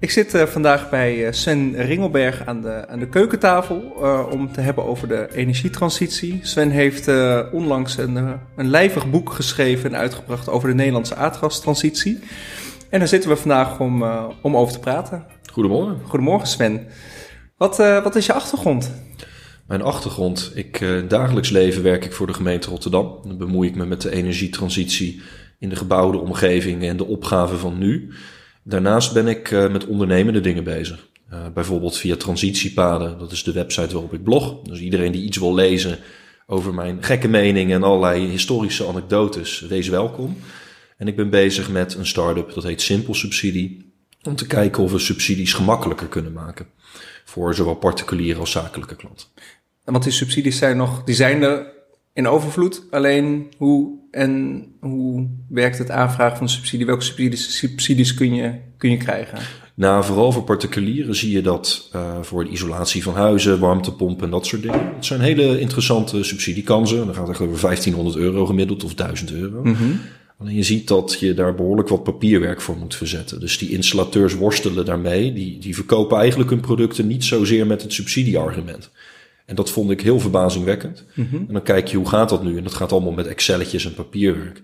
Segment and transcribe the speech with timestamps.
[0.00, 4.52] Ik zit uh, vandaag bij uh, Sven Ringelberg aan de, aan de keukentafel uh, om
[4.52, 6.40] te hebben over de energietransitie.
[6.42, 7.10] Sven heeft
[7.52, 8.16] onlangs een,
[8.56, 12.18] een lijvig boek geschreven en uitgebracht over de Nederlandse aardgastransitie.
[12.88, 14.04] En daar zitten we vandaag om,
[14.40, 15.24] om over te praten.
[15.52, 16.00] Goedemorgen.
[16.04, 16.86] Goedemorgen Sven.
[17.56, 18.92] Wat, wat is je achtergrond?
[19.66, 20.52] Mijn achtergrond.
[20.54, 23.18] Ik, dagelijks leven werk ik voor de gemeente Rotterdam.
[23.24, 25.22] Dan bemoei ik me met de energietransitie
[25.58, 28.12] in de gebouwde omgeving en de opgave van nu.
[28.62, 31.08] Daarnaast ben ik uh, met ondernemende dingen bezig.
[31.32, 34.62] Uh, bijvoorbeeld via Transitiepaden, dat is de website waarop ik blog.
[34.62, 35.98] Dus iedereen die iets wil lezen
[36.46, 40.36] over mijn gekke meningen en allerlei historische anekdotes, wees welkom.
[40.96, 43.92] En ik ben bezig met een start-up, dat heet Simpel Subsidie,
[44.22, 46.66] om te kijken of we subsidies gemakkelijker kunnen maken.
[47.24, 49.26] Voor zowel particuliere als zakelijke klanten.
[49.84, 51.79] Want die subsidies zijn nog, die zijn er
[52.20, 52.82] in overvloed.
[52.90, 56.86] Alleen hoe en hoe werkt het aanvragen van de subsidie?
[56.86, 59.38] Welke subsidies, subsidies kun, je, kun je krijgen?
[59.74, 64.30] Nou, vooral voor particulieren zie je dat uh, voor de isolatie van huizen, warmtepompen en
[64.30, 64.92] dat soort dingen.
[64.94, 67.06] Het zijn hele interessante subsidiekansen.
[67.06, 69.64] Dan gaat het over 1500 euro gemiddeld of 1000 euro.
[69.64, 70.00] Mm -hmm.
[70.38, 73.40] Alleen je ziet dat je daar behoorlijk wat papierwerk voor moet verzetten.
[73.40, 75.32] Dus die installateurs worstelen daarmee.
[75.32, 78.90] Die, die verkopen eigenlijk hun producten niet zozeer met het subsidieargument.
[79.50, 81.04] En dat vond ik heel verbazingwekkend.
[81.14, 81.36] Mhm.
[81.36, 82.56] En dan kijk je, hoe gaat dat nu?
[82.56, 84.62] En dat gaat allemaal met Excelletjes en papierwerk.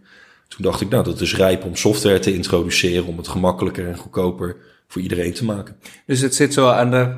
[0.49, 3.07] Toen dacht ik, nou, dat is rijp om software te introduceren...
[3.07, 4.57] om het gemakkelijker en goedkoper
[4.89, 5.77] voor iedereen te maken.
[6.07, 7.15] Dus het zit zo aan de,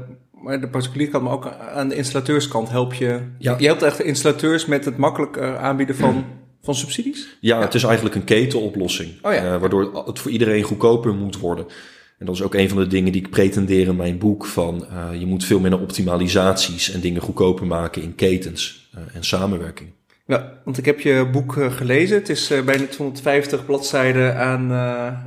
[0.60, 3.20] de particulier kant, maar ook aan de installateurskant help je...
[3.38, 3.56] Ja.
[3.58, 6.24] Je helpt echt de installateurs met het makkelijk eh, aanbieden van...
[6.62, 7.36] Van subsidies?
[7.40, 9.10] Ja, het is eigenlijk een ketenoplossing.
[9.22, 9.44] Oh ja.
[9.44, 11.66] uh, waardoor het voor iedereen goedkoper moet worden.
[12.18, 14.46] En dat is ook een van de dingen die ik pretendeer in mijn boek.
[14.46, 19.24] Van uh, je moet veel meer optimalisaties en dingen goedkoper maken in ketens uh, en
[19.24, 19.88] samenwerking.
[20.26, 22.16] Ja, want ik heb je boek uh, gelezen.
[22.16, 24.72] Het is bijna 250 bladzijden aan,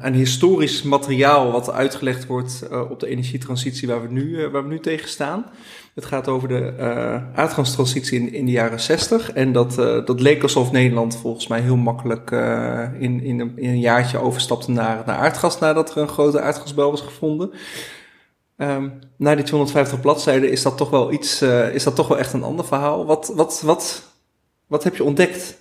[0.02, 4.80] aan historisch materiaal wat uitgelegd wordt op de energietransitie waar we nu, waar we nu
[4.80, 5.45] tegen staan.
[5.95, 9.31] Het gaat over de uh, aardgastransitie in, in de jaren 60.
[9.31, 13.80] En dat, uh, dat leek alsof Nederland volgens mij heel makkelijk uh, in, in, een,
[13.80, 17.52] jaartje overstapte naar, naar aardgas nadat er een grote aardgasbel was gevonden.
[18.58, 21.42] Um, na die 250 bladzijden is dat toch wel iets,
[21.73, 23.05] is dat toch wel echt een ander verhaal.
[23.05, 24.04] Wat, wat, wat,
[24.67, 25.58] wat heb je ontdekt?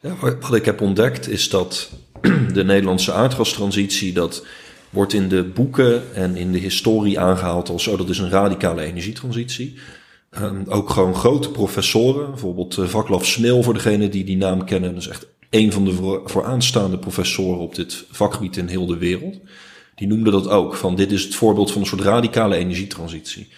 [0.00, 1.90] Ja, wat ik heb ontdekt is dat
[2.52, 4.44] de Nederlandse aardgastransitie, dat
[4.90, 8.82] wordt in de boeken en in de historie aangehaald als oh, dat is een radicale
[8.82, 9.78] energietransitie.
[10.38, 14.94] Um, ook gewoon grote professoren, bijvoorbeeld uh, Vaclav Smil voor degene die die naam kennen.
[14.94, 18.96] Dat is echt een van de voor, vooraanstaande professoren op dit vakgebied in heel de
[18.96, 19.38] wereld.
[19.94, 23.48] Die noemde dat ook, van dit is het voorbeeld van een soort radicale energietransitie.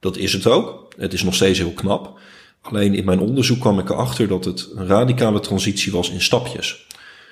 [0.00, 0.92] Dat is het ook.
[0.96, 2.18] Het is nog steeds heel knap.
[2.60, 6.86] Alleen in mijn onderzoek kwam ik erachter dat het een radicale transitie was in stapjes.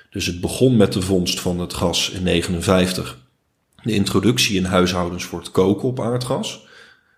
[0.09, 3.17] Dus het begon met de vondst van het gas in 59
[3.85, 6.67] de introductie in huishoudens voor het koken op aardgas.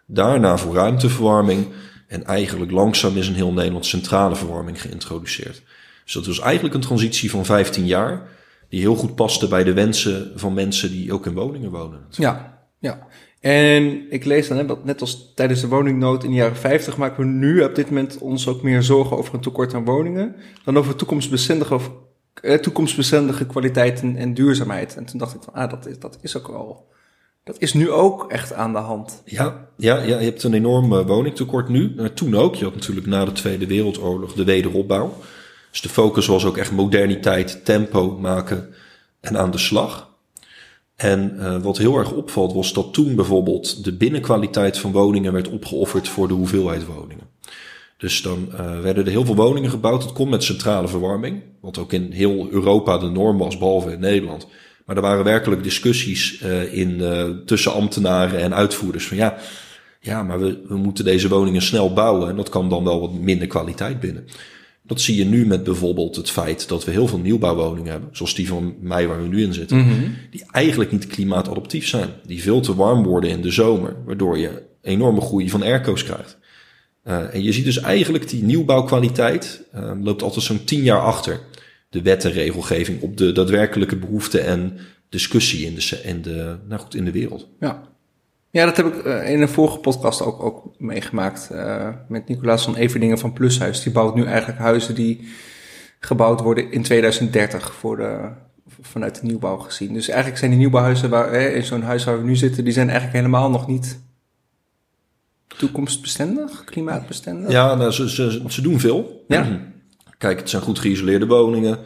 [0.05, 1.67] Daarna voor ruimteverwarming.
[2.07, 5.63] En eigenlijk langzaam is een heel Nederland centrale verwarming geïntroduceerd.
[6.03, 8.29] Dus dat was eigenlijk een transitie van 15 jaar.
[8.69, 12.06] Die heel goed paste bij de wensen van mensen die ook in woningen wonen.
[12.09, 13.07] Ja, ja.
[13.39, 17.23] En ik lees dan, dat net als tijdens de woningnood in de jaren 50 maken
[17.23, 20.77] we nu op dit moment ons ook meer zorgen over een tekort aan woningen dan
[20.77, 21.79] over toekomstbestendige
[22.42, 24.96] toekomstbestendige kwaliteit en, duurzaamheid.
[24.96, 26.88] En toen dacht ik van, ah, dat is, dat is ook wel...
[27.44, 29.22] Dat is nu ook echt aan de hand.
[29.25, 31.96] Ja, ja, ja je hebt een enorm uh, woningtekort nu.
[32.14, 32.56] Toen ook.
[32.56, 35.14] Je had natuurlijk na de Tweede Wereldoorlog de wederopbouw.
[35.72, 38.74] Dus de focus was ook echt moderniteit, tempo maken
[39.19, 40.09] en aan de slag.
[40.96, 45.50] En uh, wat heel erg opvalt was dat toen bijvoorbeeld de binnenkwaliteit van woningen werd
[45.50, 47.26] opgeofferd voor de hoeveelheid woningen.
[47.97, 50.03] Dus dan uh, werden er heel veel woningen gebouwd.
[50.03, 54.00] Het komt met centrale verwarming, wat ook in heel Europa de norm was, behalve in
[54.00, 54.47] Nederland.
[54.85, 59.38] Maar er waren werkelijk discussies uh, in, uh, tussen ambtenaren en uitvoerders van ja,
[60.00, 63.13] ja, maar we, we moeten deze woningen snel bouwen en dat kan dan wel wat
[63.13, 64.25] minder kwaliteit binnen.
[64.84, 68.36] Dat zie je nu met bijvoorbeeld het feit dat we heel veel nieuwbouwwoningen hebben, zoals
[68.36, 70.16] die van mij waar we nu in zitten, mm -hmm.
[70.31, 74.63] die eigenlijk niet klimaatadaptief zijn, die veel te warm worden in de zomer, waardoor je
[74.81, 76.38] enorme groei van airco's krijgt.
[77.07, 81.39] Uh, en je ziet dus eigenlijk die nieuwbouwkwaliteit uh, loopt altijd zo'n tien jaar achter
[81.89, 84.77] de wet en regelgeving op de daadwerkelijke behoeften en
[85.09, 87.48] discussie in de, in de, nou goed, in de wereld.
[87.59, 87.81] Ja.
[88.50, 91.50] Ja, dat heb ik uh, in een vorige podcast ook, ook meegemaakt
[92.07, 93.83] met Nicolaas van Everdingen van Plushuis.
[93.83, 95.27] Die bouwt nu eigenlijk huizen die
[96.00, 98.30] gebouwd worden in 2030 voor de,
[98.81, 99.94] vanuit de nieuwbouw gezien.
[99.94, 102.89] Dus eigenlijk zijn die nieuwbouwhuizen waar, in zo'n huis waar we nu zitten, die zijn
[102.89, 104.00] eigenlijk helemaal nog niet
[105.57, 107.51] toekomstbestendig, klimaatbestendig?
[107.51, 109.24] Ja, nou, ze, ze, ze doen veel.
[109.27, 109.59] Ja.
[110.18, 111.77] Kijk, het zijn goed geïsoleerde woningen.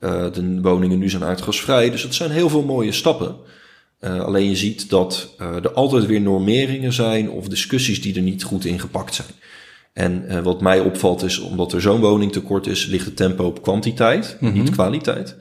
[0.00, 1.90] Uh, de woningen nu zijn aardgasvrij.
[1.90, 3.36] Dus het zijn heel veel mooie stappen.
[4.00, 8.22] Uh, alleen je ziet dat uh, er altijd weer normeringen zijn of discussies die er
[8.22, 9.28] niet goed in gepakt zijn.
[9.92, 14.36] En wat mij opvalt is, omdat er zo'n woningtekort is, ligt het tempo op kwantiteit,
[14.40, 14.58] mm -hmm.
[14.58, 15.36] niet kwaliteit.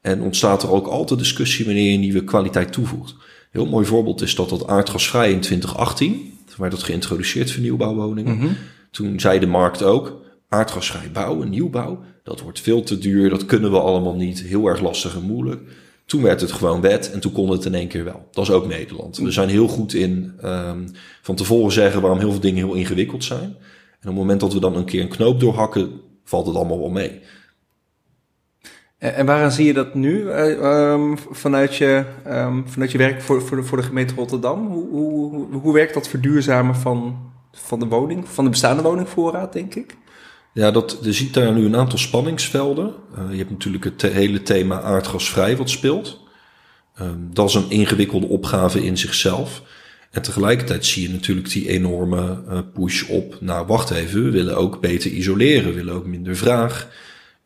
[0.00, 3.10] En ontstaat er ook altijd discussie wanneer je nieuwe kwaliteit toevoegt.
[3.10, 7.62] Een heel mooi voorbeeld is dat dat aardgasvrij in 2018, toen werd dat geïntroduceerd voor
[7.62, 8.34] nieuwbouwwoningen.
[8.34, 8.56] Mm -hmm.
[8.90, 13.70] Toen zei de markt ook, aardgasvrij bouwen, nieuwbouw, dat wordt veel te duur, dat kunnen
[13.70, 15.62] we allemaal niet, heel erg lastig en moeilijk.
[16.06, 18.28] Toen werd het gewoon wet en toen kon het in één keer wel.
[18.30, 19.16] Dat is ook Nederland.
[19.16, 20.90] We zijn heel goed in um,
[21.22, 23.56] van tevoren zeggen waarom heel veel dingen heel ingewikkeld zijn.
[24.00, 25.90] En op het moment dat we dan een keer een knoop doorhakken,
[26.24, 27.20] valt het allemaal wel mee.
[28.98, 33.42] En waaraan zie je dat nu uh, um, vanuit, je, um, vanuit je werk voor,
[33.42, 34.66] voor, de, voor de gemeente Rotterdam?
[34.66, 37.18] Hoe, hoe, hoe werkt dat verduurzamen van,
[37.52, 39.96] van de woning, van de bestaande woningvoorraad, denk ik?
[40.52, 42.94] Ja, dat, je ziet daar nu een aantal spanningsvelden.
[43.18, 46.20] Uh, je hebt natuurlijk het hele thema aardgasvrij wat speelt.
[47.00, 49.62] Um, dat is een ingewikkelde opgave in zichzelf.
[50.10, 53.36] En tegelijkertijd zie je natuurlijk die enorme uh, push op.
[53.40, 56.88] Nou, wacht even, we willen ook beter isoleren, we willen ook minder vraag.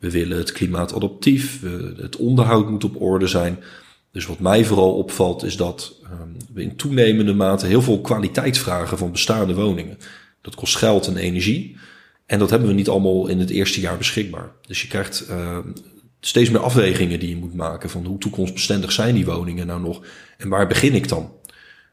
[0.03, 3.63] We willen het klimaatadaptief, we, het onderhoud moet op orde zijn.
[4.11, 8.57] Dus wat mij vooral opvalt is dat um, we in toenemende mate heel veel kwaliteit
[8.57, 9.97] vragen van bestaande woningen.
[10.41, 11.77] Dat kost geld en energie.
[12.25, 14.51] En dat hebben we niet allemaal in het eerste jaar beschikbaar.
[14.67, 15.57] Dus je krijgt uh,
[16.19, 20.01] steeds meer afwegingen die je moet maken van hoe toekomstbestendig zijn die woningen nou nog
[20.37, 21.31] en waar begin ik dan?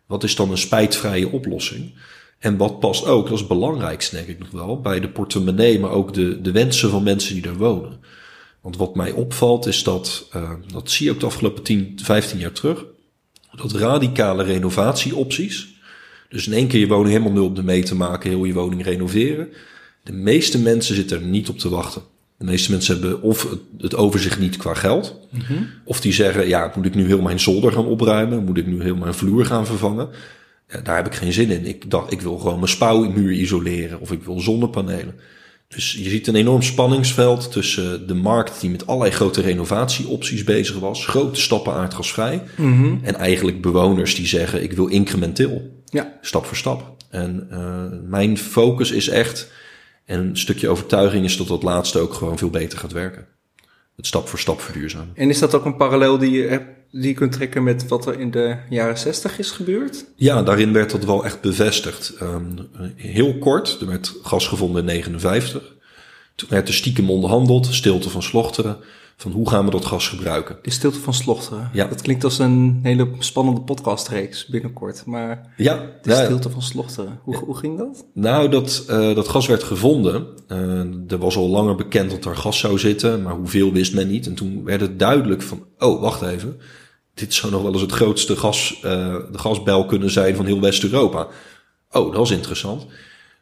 [0.07, 1.93] Wat is dan een spijtvrije oplossing?
[2.41, 5.81] En wat past ook, dat is het belangrijkste denk ik nog wel, bij de portemonnee,
[5.81, 7.99] maar ook de, de wensen van mensen die daar wonen.
[8.61, 12.39] Want wat mij opvalt is dat, uh, dat zie je ook de afgelopen 10, 15
[12.39, 12.85] jaar terug,
[13.57, 15.69] dat radicale renovatieopties,
[16.29, 18.53] dus in één keer je woning helemaal nul op de mee te maken, heel je
[18.53, 19.49] woning renoveren,
[20.03, 22.03] de meeste mensen zitten er niet op te wachten.
[22.39, 25.17] De meeste mensen hebben of het overzicht niet qua geld.
[25.31, 25.69] Mm -hmm.
[25.85, 28.45] Of die zeggen, ja, moet ik nu heel mijn zolder gaan opruimen?
[28.45, 30.09] Moet ik nu heel mijn vloer gaan vervangen?
[30.71, 31.67] Ja, daar heb ik geen zin in.
[31.67, 34.01] Ik dacht, ik wil gewoon mijn spouwmuur isoleren.
[34.01, 35.15] Of ik wil zonnepanelen.
[35.69, 40.79] Dus je ziet een enorm spanningsveld tussen de markt die met allerlei grote renovatieopties bezig
[40.79, 41.07] was.
[41.07, 42.43] Grote stappen aardgasvrij.
[42.57, 43.01] Mm -hmm.
[43.03, 45.83] En eigenlijk bewoners die zeggen, ik wil incrementeel.
[45.85, 46.19] Ja.
[46.21, 46.97] Stap voor stap.
[47.11, 49.51] En uh, mijn focus is echt
[50.11, 53.27] en een stukje overtuiging is dat dat laatste ook gewoon veel beter gaat werken.
[54.01, 55.11] Het stap voor stap verduurzamen.
[55.15, 58.07] En is dat ook een parallel die je, hebt, die je kunt trekken met wat
[58.07, 60.05] er in de jaren 60 is gebeurd?
[60.17, 62.13] Ja, daarin werd dat wel echt bevestigd.
[62.23, 65.75] Um, heel kort, er werd gas gevonden in 59.
[66.35, 68.77] Toen werd er stiekem onderhandeld, stilte van Slochteren
[69.21, 70.59] van hoe gaan we dat gas gebruiken.
[70.63, 71.71] De stilte van Slochteren.
[71.73, 71.87] Ja.
[71.87, 75.07] Dat klinkt als een hele spannende podcastreeks binnenkort.
[75.07, 77.21] Maar ja, de ja, stilte van Slochteren.
[77.23, 78.07] Hoe, hoe ging dat?
[78.15, 80.27] Nou, dat, uh, dat gas werd gevonden.
[80.49, 84.09] Uh, er was al langer bekend dat er gas zou zitten, maar hoeveel wist men
[84.09, 84.27] niet.
[84.27, 86.61] En toen werd het duidelijk van, oh, wacht even.
[87.15, 90.61] Dit zou nog wel eens het grootste gas, uh, de gasbel kunnen zijn van heel
[90.61, 91.27] West-Europa.
[91.91, 92.87] Oh, dat is interessant.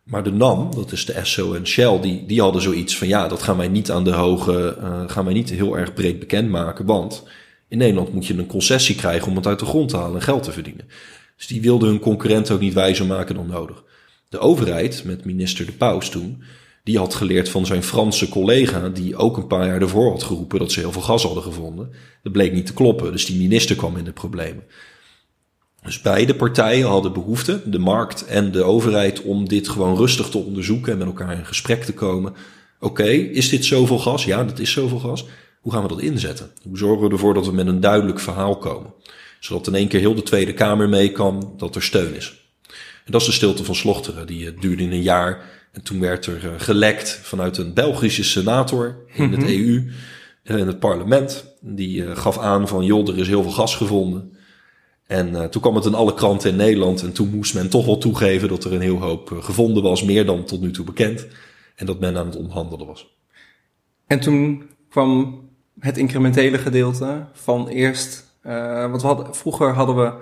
[0.08, 3.28] Maar de NAM, dat is de Esso en Shell, die, die hadden zoiets van ja,
[3.28, 6.86] dat gaan wij niet aan de hoge, uh, gaan wij niet heel erg breed bekendmaken.
[6.86, 7.22] Want
[7.68, 10.22] in Nederland moet je een concessie krijgen om het uit de grond te halen en
[10.22, 10.88] geld te verdienen.
[11.36, 13.84] Dus die wilden hun concurrenten ook niet wijzer maken dan nodig.
[14.28, 16.42] De overheid, met minister De Paus toen,
[16.84, 20.58] die had geleerd van zijn Franse collega, die ook een paar jaar ervoor had geroepen
[20.58, 21.90] dat ze heel veel gas hadden gevonden.
[22.22, 24.64] Dat bleek niet te kloppen, dus die minister kwam in de problemen.
[25.88, 30.38] Dus beide partijen hadden behoefte, de markt en de overheid, om dit gewoon rustig te
[30.38, 32.32] onderzoeken en met elkaar in gesprek te komen.
[32.80, 34.24] Oké, okay, is dit zoveel gas?
[34.24, 35.26] Ja, dat is zoveel gas.
[35.60, 36.50] Hoe gaan we dat inzetten?
[36.62, 38.92] Hoe zorgen we ervoor dat we met een duidelijk verhaal komen?
[39.40, 42.50] Zodat in één keer heel de Tweede Kamer mee kan, dat er steun is.
[43.04, 44.26] En dat is de stilte van Slochteren.
[44.26, 45.44] Die duurde in een jaar.
[45.72, 49.90] En toen werd er gelekt vanuit een Belgische senator in het EU,
[50.42, 51.56] in het parlement.
[51.60, 54.36] Die gaf aan van, joh, er is heel veel gas gevonden.
[55.08, 57.02] En uh, toen kwam het in alle kranten in Nederland.
[57.02, 60.02] En toen moest men toch wel toegeven dat er een heel hoop uh, gevonden was.
[60.02, 61.26] Meer dan tot nu toe bekend.
[61.74, 63.16] En dat men aan het omhandelen was.
[64.06, 65.40] En toen kwam
[65.80, 68.36] het incrementele gedeelte van eerst.
[68.46, 70.12] Uh, want we hadden, vroeger hadden we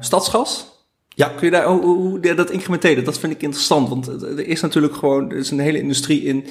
[0.00, 0.76] stadsgas.
[1.08, 1.28] Ja.
[1.28, 3.88] Kun je daar, hoe, hoe, dat incrementele, dat vind ik interessant.
[3.88, 6.46] Want er is natuurlijk gewoon, er is een hele industrie in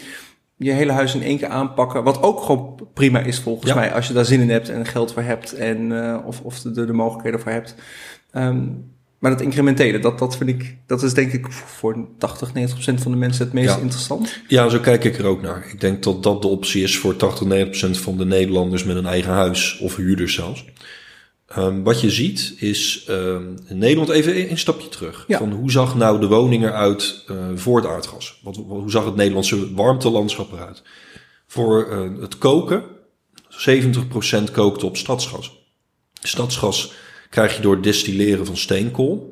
[0.57, 2.03] je hele huis in één keer aanpakken.
[2.03, 3.75] Wat ook gewoon prima is volgens ja.
[3.75, 3.93] mij.
[3.93, 5.53] Als je daar zin in hebt en geld voor hebt.
[5.53, 7.75] En, uh, of, of de, de mogelijkheden voor hebt.
[8.33, 8.85] Um,
[9.19, 13.01] maar dat incrementele, dat, dat vind ik, dat is denk ik voor 80, 90 procent
[13.01, 13.77] van de mensen het meest ja.
[13.77, 14.41] interessant.
[14.47, 15.65] Ja, zo kijk ik er ook naar.
[15.71, 18.95] Ik denk dat dat de optie is voor 80, 90 procent van de Nederlanders met
[18.95, 20.65] een eigen huis of huurders zelfs.
[21.56, 25.25] Um, wat je ziet is um, in Nederland even een stapje terug.
[25.27, 25.38] Ja.
[25.38, 28.39] Van hoe zag nou de woning eruit uh, voor het aardgas?
[28.44, 30.84] Wat, hoe zag het Nederlandse warmtelandschap eruit?
[31.48, 32.84] Voor uh, het koken,
[33.50, 35.66] 70% kookte op stadsgas.
[36.22, 36.94] Stadsgas
[37.30, 39.32] krijg je door het destilleren van steenkool.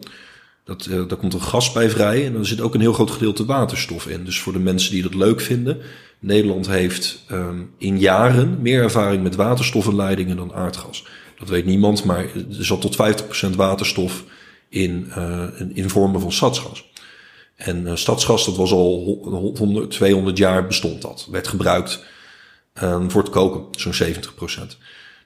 [0.64, 3.12] Dat, uh, daar komt een gas bij vrij en er zit ook een heel groot
[3.12, 4.26] gedeelte waterstof in.
[4.26, 5.82] Dus voor de mensen die dat leuk vinden,
[6.20, 11.06] Nederland heeft um, in jaren meer ervaring met waterstofinleidingen dan aardgas.
[11.46, 12.98] Dat weet niemand, maar er zat tot
[13.46, 14.24] 50% waterstof
[14.70, 16.86] in, uh, in vormen van stadsgas.
[17.56, 19.20] En uh, stadsgas, dat was al
[19.58, 21.28] 100, 200 jaar bestond dat.
[21.32, 22.04] Werd gebruikt
[22.84, 24.78] um, voor het koken, zo'n 70%.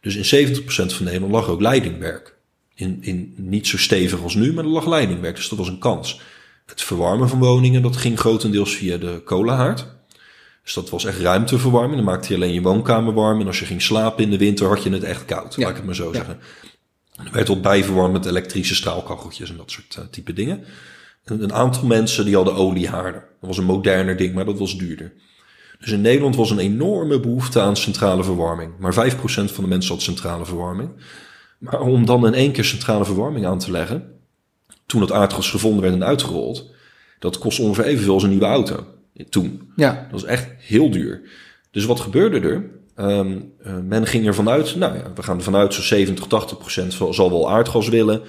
[0.02, 2.36] Dus in 70% van Nederland lag ook leidingwerk.
[2.76, 5.36] In, in niet zo stevig als nu, maar er lag leidingwerk.
[5.36, 6.22] Dus dat was een kans.
[6.66, 9.86] Het verwarmen van woningen, dat ging grotendeels via de kolenhaard.
[10.70, 11.96] Dus dat was echt ruimteverwarming.
[11.96, 13.40] Dan maakte je alleen je woonkamer warm.
[13.40, 15.56] En als je ging slapen in de winter, had je het echt koud.
[15.56, 15.62] Ja.
[15.62, 16.40] Laat ik het maar zo zeggen.
[17.12, 20.64] Er werd wat bijverwarmd met elektrische straalkacheltjes en dat soort uh, type dingen.
[21.24, 23.22] En een aantal mensen die hadden oliehaarden.
[23.22, 25.14] Dat was een moderner ding, maar dat was duurder.
[25.80, 28.72] Dus in Nederland was een enorme behoefte aan centrale verwarming.
[28.80, 30.90] Maar 5% van de mensen had centrale verwarming.
[31.58, 34.20] Maar om dan in één keer centrale verwarming aan te leggen,
[34.86, 36.66] toen het aardgas gevonden werd en uitgerold,
[37.20, 38.86] dat kost ongeveer evenveel als een nieuwe auto.
[39.30, 39.72] Toen.
[39.76, 39.94] Ja.
[39.94, 41.22] Dat was echt heel duur.
[41.72, 42.78] Dus wat gebeurde er?
[43.06, 46.58] Um, uh, men ging er vanuit, nou ja, we gaan er vanuit zo'n 70, 80
[46.58, 48.22] procent zal wel aardgas willen.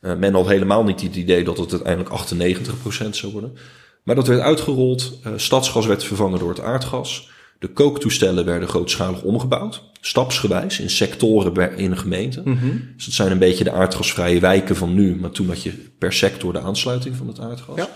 [0.00, 3.56] Uh, men had helemaal niet het idee dat het uiteindelijk 98 procent zou worden.
[4.02, 5.18] Maar dat werd uitgerold.
[5.26, 7.30] Uh, stadsgas werd vervangen door het aardgas.
[7.58, 9.82] De kooktoestellen werden grootschalig omgebouwd.
[10.00, 12.40] Stapsgewijs in sectoren in een gemeente.
[12.44, 12.92] Mm -hmm.
[12.96, 15.16] Dus dat zijn een beetje de aardgasvrije wijken van nu.
[15.16, 17.76] Maar toen had je per sector de aansluiting van het aardgas.
[17.76, 17.88] Ja.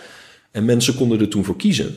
[0.51, 1.97] En mensen konden er toen voor kiezen.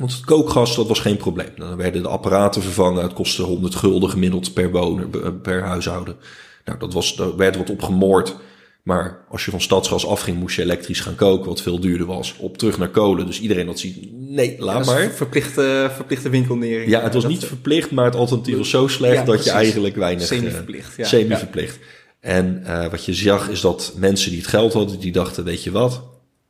[0.00, 1.50] Want het kookgas, dat was geen probleem.
[1.56, 3.02] Dan werden de apparaten vervangen.
[3.02, 6.16] Het kostte 100 gulden gemiddeld per woner, per huishouden.
[6.64, 8.36] Nou, dat was, daar werd wat op gemoord.
[8.82, 12.34] Maar als je van stadsgas afging, moest je elektrisch gaan koken, wat veel duurder was.
[12.38, 13.26] Op terug naar kolen.
[13.26, 15.10] Dus iedereen had ziet, nee, laat ja, maar.
[15.10, 16.90] Verplichte, verplichte winkelnering.
[16.90, 19.52] Ja, het was niet verplicht, maar het alternatief was zo slecht ja, dat precies.
[19.52, 20.26] je eigenlijk weinig...
[20.26, 21.04] Semi-verplicht, ja.
[21.04, 21.78] Semi-verplicht.
[22.20, 25.62] En uh, wat je zag is dat mensen die het geld hadden, die dachten, weet
[25.62, 26.02] je wat?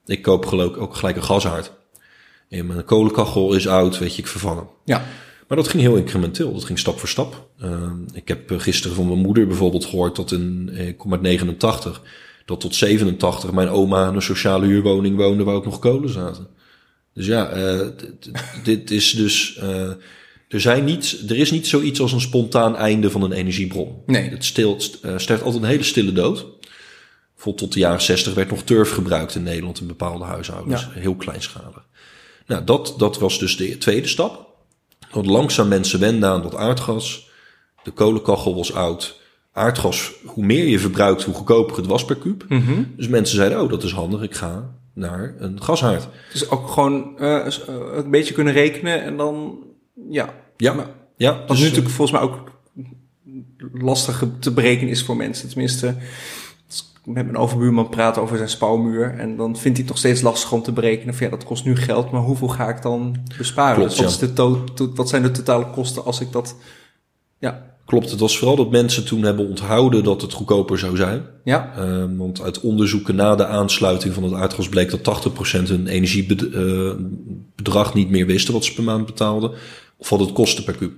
[0.07, 1.73] Ik koop geloof ook gelijk een gashaard.
[2.51, 4.69] En mijn kolenkachel is oud, weet je, ik vervang hem.
[4.85, 5.07] Ja.
[5.49, 6.53] Maar dat ging heel incrementeel.
[6.53, 7.49] Dat ging stap voor stap.
[7.63, 12.03] Uh, ik heb gisteren van mijn moeder bijvoorbeeld gehoord dat in, ik kom uit 89,
[12.45, 16.47] dat tot 87 mijn oma in een sociale huurwoning woonde waar ook nog kolen zaten.
[17.15, 17.87] Dus ja, uh,
[18.65, 19.59] dit is dus.
[19.63, 19.91] Uh,
[20.49, 24.03] er, zijn niet, er is niet zoiets als een spontaan einde van een energiebron.
[24.07, 24.31] Nee.
[24.31, 26.47] Het stilt, sterft altijd een hele stille dood.
[27.37, 30.81] Vol tot de jaren 60 werd nog turf gebruikt in Nederland in bepaalde huishoudens.
[30.81, 31.01] Ja.
[31.01, 31.89] Heel kleinschalig.
[32.51, 34.49] Nou, dat, dat was dus de tweede stap.
[35.13, 37.31] Dat langzaam mensen wenden aan dat aardgas.
[37.83, 39.21] De kolenkachel was oud.
[39.53, 42.45] Aardgas, hoe meer je verbruikt, hoe goedkoper het was per kuub.
[42.49, 42.93] Mm -hmm.
[42.97, 46.09] Dus mensen zeiden, oh, dat is handig, ik ga naar een gashaard.
[46.33, 47.47] Dus ook gewoon uh,
[47.95, 49.59] een beetje kunnen rekenen en dan,
[50.09, 50.35] ja.
[50.57, 51.39] Ja, maar, ja.
[51.39, 52.51] Wat dus, nu natuurlijk volgens mij ook
[53.73, 55.49] lastig te berekenen is voor mensen.
[55.49, 55.97] Tenminste,
[57.05, 59.15] met mijn overbuurman praten over zijn spouwmuur.
[59.19, 61.65] En dan vindt hij het nog steeds lastig om te berekenen van ja, dat kost
[61.65, 63.77] nu geld, maar hoeveel ga ik dan besparen?
[63.77, 64.65] Klopt, wat, is de to
[64.95, 66.57] wat zijn de totale kosten als ik dat.
[67.39, 67.71] Ja.
[67.91, 71.23] Klopt, het was vooral dat mensen toen hebben onthouden dat het goedkoper zou zijn.
[71.45, 71.73] Ja.
[71.79, 75.31] Uh, want uit onderzoeken na de aansluiting van het aardgas bleek dat 80%
[75.63, 79.51] hun energiebedrag uh, niet meer wisten wat ze per maand betaalden.
[79.97, 80.93] Of wat het kostte per kuub.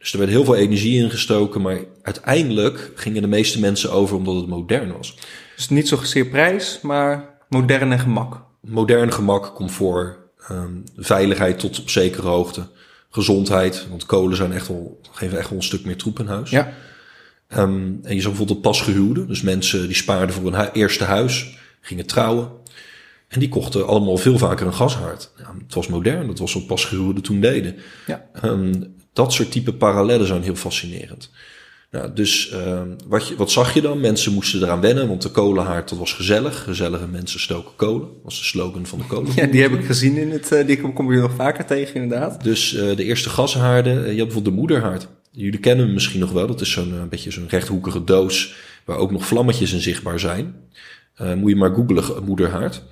[0.00, 4.34] Dus er werd heel veel energie ingestoken, maar uiteindelijk gingen de meeste mensen over omdat
[4.34, 5.18] het modern was.
[5.56, 8.42] Dus niet zozeer prijs, maar modern en gemak.
[8.60, 10.18] Modern gemak, comfort,
[10.50, 12.66] um, veiligheid tot op zekere hoogte,
[13.10, 13.86] gezondheid.
[13.90, 16.50] Want kolen zijn echt wel, geven echt wel een stuk meer troep in huis.
[16.50, 16.72] Ja.
[17.56, 21.58] Um, en je zag bijvoorbeeld pasgehuwden, dus mensen die spaarden voor een hu eerste huis,
[21.80, 22.48] gingen trouwen.
[23.28, 25.32] En die kochten allemaal veel vaker een gashaard.
[25.36, 27.76] Ja, het was modern, dat was wat pasgehuwden toen deden.
[28.06, 28.26] Ja.
[28.44, 31.30] Um, dat soort type parallellen zijn heel fascinerend.
[31.90, 34.00] Nou, dus uh, wat, je, wat zag je dan?
[34.00, 36.62] Mensen moesten eraan wennen, want de kolenhaard dat was gezellig.
[36.62, 39.32] Gezellige mensen stoken kolen, was de slogan van de kolen.
[39.34, 42.44] Ja, die heb ik gezien in het, uh, die kom je nog vaker tegen inderdaad.
[42.44, 45.08] Dus uh, de eerste gashaarden, je had bijvoorbeeld de moederhaard.
[45.30, 49.10] Jullie kennen hem misschien nog wel, dat is zo'n beetje zo'n rechthoekige doos waar ook
[49.10, 50.54] nog vlammetjes in zichtbaar zijn.
[51.36, 52.82] moet je maar googlen, moederhaard.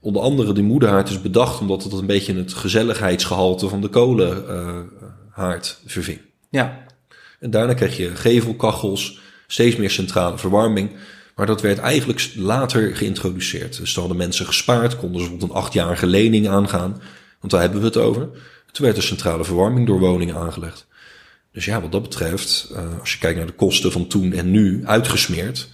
[0.00, 4.44] Onder andere die moederhaard is bedacht omdat het een beetje het gezelligheidsgehalte van de kolen
[5.32, 6.20] haard verving.
[6.50, 6.86] Ja.
[7.40, 10.90] En daarna kreeg je gevelkachels, steeds meer centrale verwarming.
[11.36, 13.78] Maar dat werd eigenlijk later geïntroduceerd.
[13.78, 17.02] Dus dan hadden mensen gespaard, konden ze bijvoorbeeld een achtjarige lening aangaan.
[17.40, 18.28] Want daar hebben we het over.
[18.72, 20.86] Toen werd de centrale verwarming door woningen aangelegd.
[21.52, 24.50] Dus ja, wat dat betreft, uh, als je kijkt naar de kosten van toen en
[24.50, 25.68] nu, uitgesmeerd.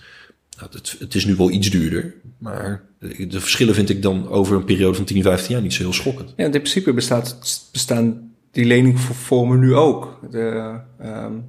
[0.59, 2.15] Nou, het, het, is nu wel iets duurder.
[2.39, 5.83] Maar de verschillen vind ik dan over een periode van 10, 15 jaar niet zo
[5.83, 6.33] heel schokkend.
[6.37, 7.39] Ja, in principe bestaat,
[7.73, 10.19] bestaan die lening vormen nu ook.
[10.31, 11.45] De, um,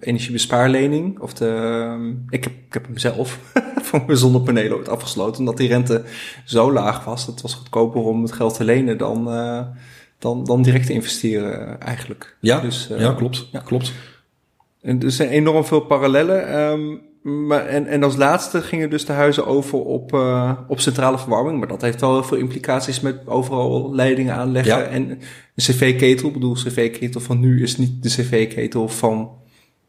[0.00, 1.20] energiebespaarlening.
[1.20, 3.38] Of de, ehm, ik, heb, ik heb hem zelf
[3.86, 5.38] voor mijn zonnepanelen ooit afgesloten.
[5.38, 6.04] Omdat die rente
[6.44, 7.26] zo laag was.
[7.26, 9.66] Het was goedkoper om het geld te lenen dan, eh,
[10.18, 12.36] dan, dan direct te investeren eigenlijk.
[12.40, 13.48] Ja, Dus, eh, ja klopt.
[13.52, 13.60] ja.
[13.60, 13.92] klopt.
[14.80, 16.48] En er zijn enorm veel parallellen.
[16.48, 16.96] ehm,
[17.46, 21.58] maar, en, en als laatste gingen dus de huizen over op, eh, op centrale verwarming.
[21.58, 24.76] Maar dat heeft wel heel veel implicaties met overal leidingen aanleggen.
[24.78, 24.82] Ja.
[24.84, 25.18] En een
[25.56, 29.30] cv-ketel, ik bedoel, cv-ketel van nu is niet de cv-ketel van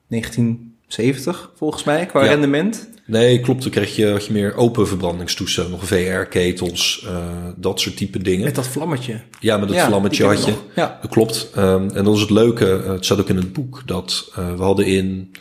[0.07, 2.29] 1970, volgens mij, qua Ja.
[2.29, 2.89] rendement.
[3.05, 3.61] Nee, klopt.
[3.61, 5.71] Dan krijg je, had je meer open verbrandingstoestellen.
[5.71, 7.17] Nog VR-ketels, eh,
[7.55, 8.43] dat soort type dingen.
[8.45, 9.21] Met dat vlammetje.
[9.39, 10.53] Ja, met Ja, vlammetje had je.
[10.75, 10.97] Ja.
[11.01, 11.49] Dat klopt.
[11.55, 12.65] Ehm, en dat is het leuke.
[12.83, 13.81] eh, het staat ook in het boek.
[13.85, 15.31] Dat we hadden in,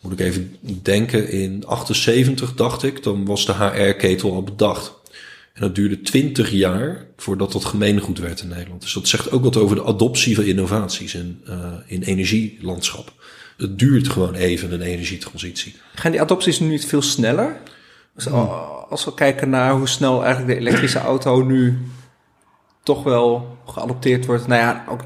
[0.00, 3.02] moet ik even denken, in 78 dacht ik.
[3.02, 4.92] Dan was de HR-ketel al bedacht.
[5.52, 8.80] En dat duurde 20 jaar voordat dat gemeengoed werd in Nederland.
[8.82, 13.12] Dus dat zegt ook wat over de adoptie van innovaties in, eh, in energielandschap.
[13.56, 15.74] Het duurt gewoon even een energietransitie.
[15.94, 17.60] Gaan die adopties nu niet veel sneller?
[18.14, 18.50] Dus al-
[18.88, 21.78] als we kijken naar hoe snel eigenlijk de elektrische auto nu
[22.94, 24.46] toch wel geadopteerd wordt.
[24.46, 25.02] Nou ja, ook,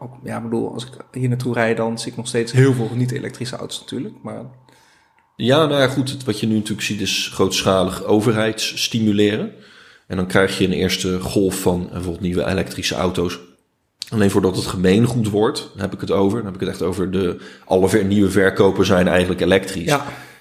[0.00, 2.72] ook, ja, ik bedoel, als ik hier naartoe rijd, dan zie ik nog steeds heel
[2.72, 4.14] veel niet-elektrische auto's natuurlijk.
[4.22, 4.42] Maar
[5.36, 6.24] Ja, nou ja, goed.
[6.24, 9.52] Wat je nu natuurlijk ziet is grootschalig overheidsstimuleren.
[10.06, 13.38] En dan krijg je een eerste golf van bijvoorbeeld nieuwe elektrische auto's.
[14.08, 16.36] Alleen voordat het gemeengoed wordt, dan heb ik het over.
[16.36, 19.84] Dan heb ik het echt over de alle ver- nieuwe verkopen zijn eigenlijk elektrisch.
[19.84, 19.96] ja,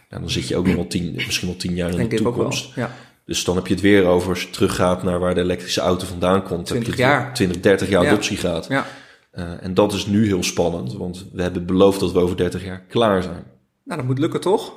[0.09, 2.15] Nou, dan zit je ook nog wel tien, misschien wel tien jaar in denk de
[2.15, 2.49] ik ook wel.
[2.49, 2.75] toekomst.
[2.75, 2.91] Ja.
[3.25, 6.05] Dus dan heb je het weer over, als je teruggaat naar waar de elektrische auto
[6.05, 6.65] vandaan komt.
[6.65, 7.23] 20 heb je het jaar.
[7.25, 8.09] weer 20, 30 jaar Ja.
[8.09, 8.65] adoptie gaat.
[8.69, 8.85] ja.
[9.31, 12.63] Eh, en dat is nu heel spannend, want we hebben beloofd dat we over 30
[12.65, 13.43] jaar klaar zijn.
[13.83, 14.73] Nou, dat moet lukken toch?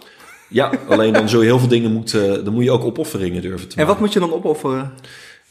[0.48, 3.74] Ja, alleen dan je heel veel dingen moeten, dan moet je ook opofferingen durven te
[3.76, 3.92] En maken.
[3.92, 4.92] wat moet je dan opofferen?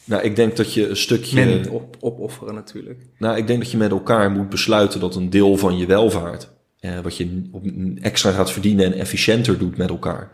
[0.04, 3.00] Nou, ik denk dat je een stukje, Men op, opofferen natuurlijk.
[3.18, 6.48] nou, ik denk dat je met elkaar moet besluiten dat een deel van je welvaart,
[6.80, 7.64] eh, wat je op,
[8.02, 10.30] extra gaat verdienen en efficiënter doet met elkaar,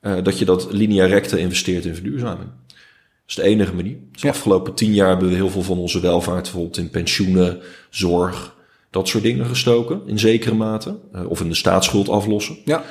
[0.00, 2.48] eh, dat je dat linea recta investeert in verduurzaming.
[2.68, 2.76] Dat
[3.28, 3.96] is de enige manier.
[4.12, 4.32] Dus de Ja.
[4.32, 7.58] afgelopen tien jaar hebben we heel veel van onze welvaart bijvoorbeeld in pensioenen,
[7.90, 8.54] zorg,
[8.90, 10.98] dat soort dingen gestoken, in zekere mate.
[11.12, 12.56] Eh, of in de staatsschuld aflossen.
[12.64, 12.84] Ja.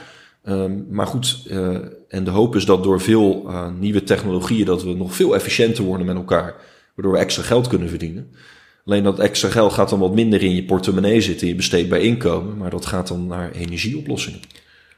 [0.44, 4.94] Ehm, maar goed, eh, en de hoop is dat door veel nieuwe technologieën dat we
[4.94, 6.56] nog veel efficiënter worden met elkaar,
[6.96, 8.32] waardoor we extra geld kunnen verdienen.
[8.86, 12.58] Alleen dat extra geld gaat dan wat minder in je portemonnee zitten, je besteedbaar inkomen,
[12.58, 14.40] maar dat gaat dan naar energieoplossingen.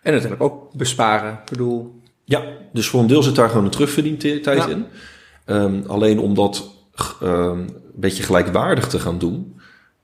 [0.08, 1.34] En natuurlijk ook besparen.
[1.34, 2.44] Ik bedoel, Ja,
[2.74, 4.68] dus voor een deel zit daar gewoon een terugverdientijd Ja.
[4.68, 4.86] in.
[5.46, 6.76] Ehm, alleen om dat
[7.22, 9.56] ehm, een beetje gelijkwaardig te gaan doen,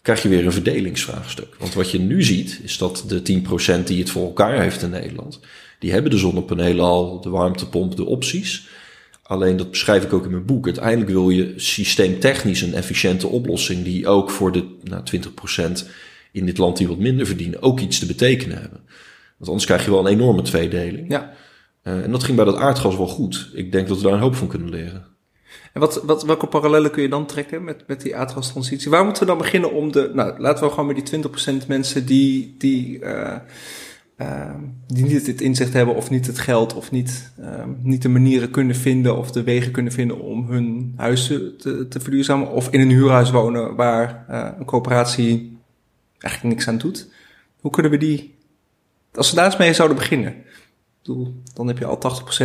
[0.02, 1.56] krijg je weer een verdelingsvraagstuk.
[1.60, 4.90] Want wat je nu ziet, is dat de 10% die het voor elkaar heeft in
[4.90, 5.40] Nederland,
[5.80, 8.68] die hebben de zonnepanelen al, de warmtepomp, de opties.
[9.22, 10.66] Alleen dat beschrijf ik ook in mijn boek.
[10.66, 15.88] Uiteindelijk wil je systeemtechnisch een efficiënte oplossing die ook voor de nou, 20%
[16.32, 18.80] in dit land die wat minder verdienen, ook iets te betekenen hebben.
[19.46, 21.06] Want anders krijg je wel een enorme tweedeling.
[21.10, 21.34] ja.
[21.82, 23.50] Eh, en dat ging bij dat aardgas wel goed.
[23.54, 25.06] Ik denk dat we daar een hoop van kunnen leren.
[25.74, 28.92] En wat, wat, welke parallellen kun je dan trekken met, met die aardgastransitie?
[28.92, 30.12] Waar moeten we dan beginnen om de...
[30.14, 31.24] Nou, laten we gewoon met die
[31.64, 33.36] 20% mensen die, die, eh,
[34.16, 34.56] eh,
[34.88, 38.52] die niet het inzicht hebben of niet het geld of niet, eh, niet de manieren
[38.52, 42.52] kunnen vinden of de wegen kunnen vinden om hun huizen te, te verduurzamen.
[42.52, 45.58] Of in een huurhuis wonen waar eh, een coöperatie
[46.18, 47.10] eigenlijk niks aan doet.
[47.60, 48.33] Hoe kunnen we die...
[49.14, 50.36] Als we daar eens mee zouden beginnen.
[51.54, 52.00] Dan heb je al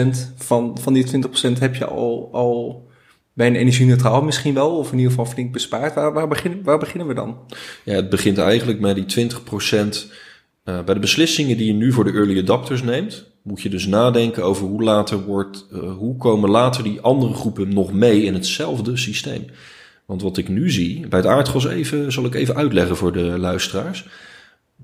[0.04, 2.88] 80% van, van die 20% heb je al, al
[3.32, 5.94] bijna energie-neutraal misschien wel, of in ieder geval flink bespaard.
[5.94, 7.38] Waar, waar, beginnen, waar beginnen we dan?
[7.84, 9.34] Ja, het begint eigenlijk met die 20%.
[10.64, 13.86] eh bij de beslissingen die je nu voor de early adapters neemt, moet je dus
[13.86, 18.34] nadenken over hoe later wordt, eh, hoe komen later die andere groepen nog mee in
[18.34, 19.44] hetzelfde systeem.
[20.06, 23.38] Want wat ik nu zie, bij het aardgas even, zal ik even uitleggen voor de
[23.38, 24.06] luisteraars.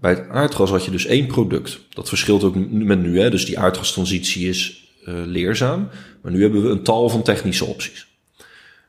[0.00, 1.80] Bij het aardgas had je dus één product.
[1.88, 3.30] Dat verschilt ook met nu, hè?
[3.30, 5.88] dus die aardgastransitie is eh, leerzaam.
[6.22, 8.06] Maar nu hebben we een tal van technische opties.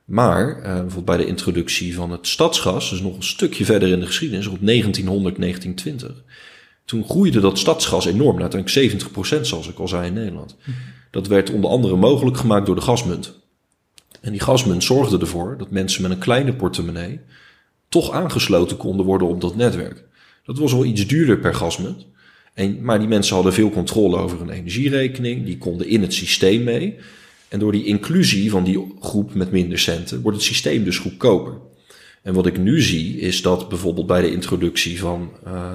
[0.06, 4.00] Maar eh, bijvoorbeeld bij de introductie van het stadsgas, dus nog een stukje verder in
[4.00, 6.24] de geschiedenis, rond 1900, 1920.
[6.86, 9.04] Toen groeide dat stadsgas enorm, naar uiteindelijk
[9.39, 10.56] 70% zoals ik al zei in Nederland.
[11.12, 13.34] Dat werd onder andere mogelijk gemaakt door de gasmunt.
[14.22, 17.20] En die gasmunt zorgde ervoor dat mensen met een kleine portemonnee
[17.89, 20.04] toch aangesloten konden worden op dat netwerk.
[20.45, 22.05] Dat was wel iets duurder per gasmunt.
[22.53, 26.63] En, maar die mensen hadden veel controle over hun energierekening, die konden in het systeem
[26.63, 26.95] mee.
[27.47, 31.58] En door die inclusie van die groep met minder centen wordt het systeem dus goedkoper.
[32.21, 35.71] En wat ik nu zie is dat bijvoorbeeld bij de introductie van, uh,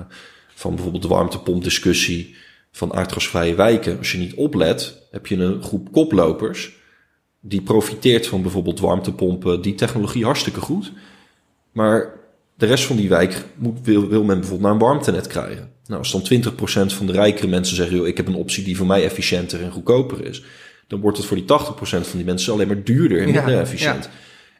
[0.54, 2.35] van bijvoorbeeld de warmtepompdiscussie
[2.72, 6.78] van aardgasvrije wijken, als je niet oplet, heb je een groep koplopers
[7.40, 10.92] die profiteert van bijvoorbeeld warmtepompen, die technologie hartstikke goed.
[11.72, 12.19] Maar
[12.61, 15.70] de rest van die wijk moet, wil, wil men bijvoorbeeld naar een warmtenet krijgen.
[15.87, 16.42] Nou, als dan
[16.92, 19.62] 20% van de rijkere mensen zeggen, joh, ik heb een optie die voor mij efficiënter
[19.62, 20.42] en goedkoper is,
[20.87, 21.46] dan wordt het voor die 80%
[21.81, 24.05] van die mensen alleen maar duurder en minder efficiënt.
[24.05, 24.11] Ja.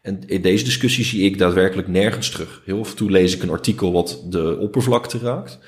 [0.03, 2.63] En in deze discussie zie ik daadwerkelijk nergens terug.
[2.65, 5.59] Heel af en toe lees ik een artikel wat de oppervlakte raakt.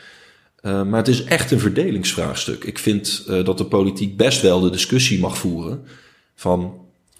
[0.63, 2.65] Uh, maar het is echt een verdelingsvraagstuk.
[2.65, 5.85] Ik vind uh, dat de politiek best wel de discussie mag voeren
[6.35, 6.75] van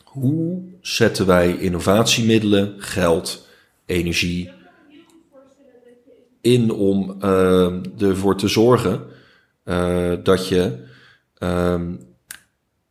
[0.05, 3.49] hoe zetten wij innovatiemiddelen, geld,
[3.87, 4.51] energie
[6.43, 9.01] in om uh, ervoor te zorgen
[10.23, 10.85] dat je
[11.39, 11.95] ehm,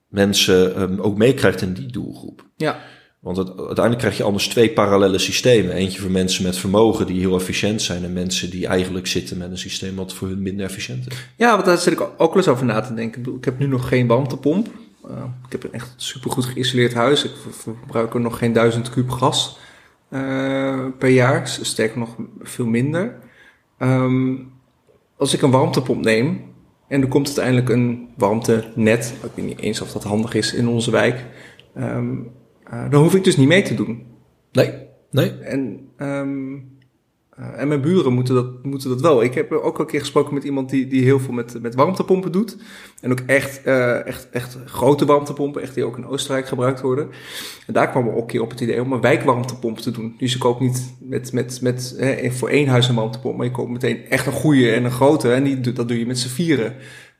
[0.07, 2.45] mensen um, ook meekrijgt in die doelgroep.
[2.55, 2.79] Ja.
[3.21, 5.73] Want het, uiteindelijk krijg je anders twee parallele systemen.
[5.73, 9.51] Eentje voor mensen met vermogen die heel efficiënt zijn en mensen die eigenlijk zitten met
[9.51, 11.15] een systeem wat voor hun minder efficiënt is.
[11.35, 13.35] Ja, want daar zit ik ook wel eens over na te denken.
[13.35, 14.67] Ik heb nu nog geen warmtepomp.
[15.05, 17.23] Uh, ik heb een echt supergoed geïsoleerd huis.
[17.23, 19.57] Ik verbruik er nog geen duizend kuub gas
[20.09, 21.47] uh, per jaar.
[21.47, 23.19] Sterker nog veel minder.
[23.83, 24.51] Um,
[25.17, 26.41] als ik een warmtepomp neem
[26.87, 29.13] en er komt uiteindelijk een warmtenet.
[29.23, 31.25] Ik weet niet eens of dat handig is in onze wijk.
[31.77, 32.31] Um,
[32.73, 34.03] uh, dan hoef ik dus niet mee te doen.
[34.51, 34.73] Nee,
[35.11, 35.31] nee.
[35.31, 36.79] En, um,
[37.55, 39.23] en mijn buren moeten dat, moeten dat wel.
[39.23, 41.75] Ik heb ook al een keer gesproken met iemand die, die heel veel met, met
[41.75, 42.57] warmtepompen doet.
[43.01, 47.09] En ook echt, uh, echt, echt grote warmtepompen, echt die ook in Oostenrijk gebruikt worden.
[47.67, 50.15] En daar kwam we ook een keer op het idee om een wijkwarmtepomp te doen.
[50.17, 53.51] Dus je koopt niet met, met, met, hè, voor één huis een warmtepomp, maar je
[53.51, 55.31] koopt meteen echt een goede en een grote.
[55.31, 56.75] En die, dat doe je met z'n vieren.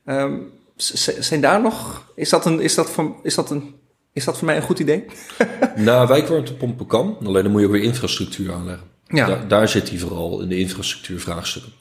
[0.06, 3.80] Um, zijn daar nog, is dat een, is dat van, is dat een
[4.12, 5.04] is dat voor mij een goed idee?
[5.76, 7.16] nou, wijkwarmtepompen kan.
[7.24, 8.91] Alleen dan moet je ook weer infrastructuur aanleggen.
[9.12, 9.26] Ja.
[9.26, 11.72] Daar, daar zit hij vooral in de infrastructuurvraagstukken.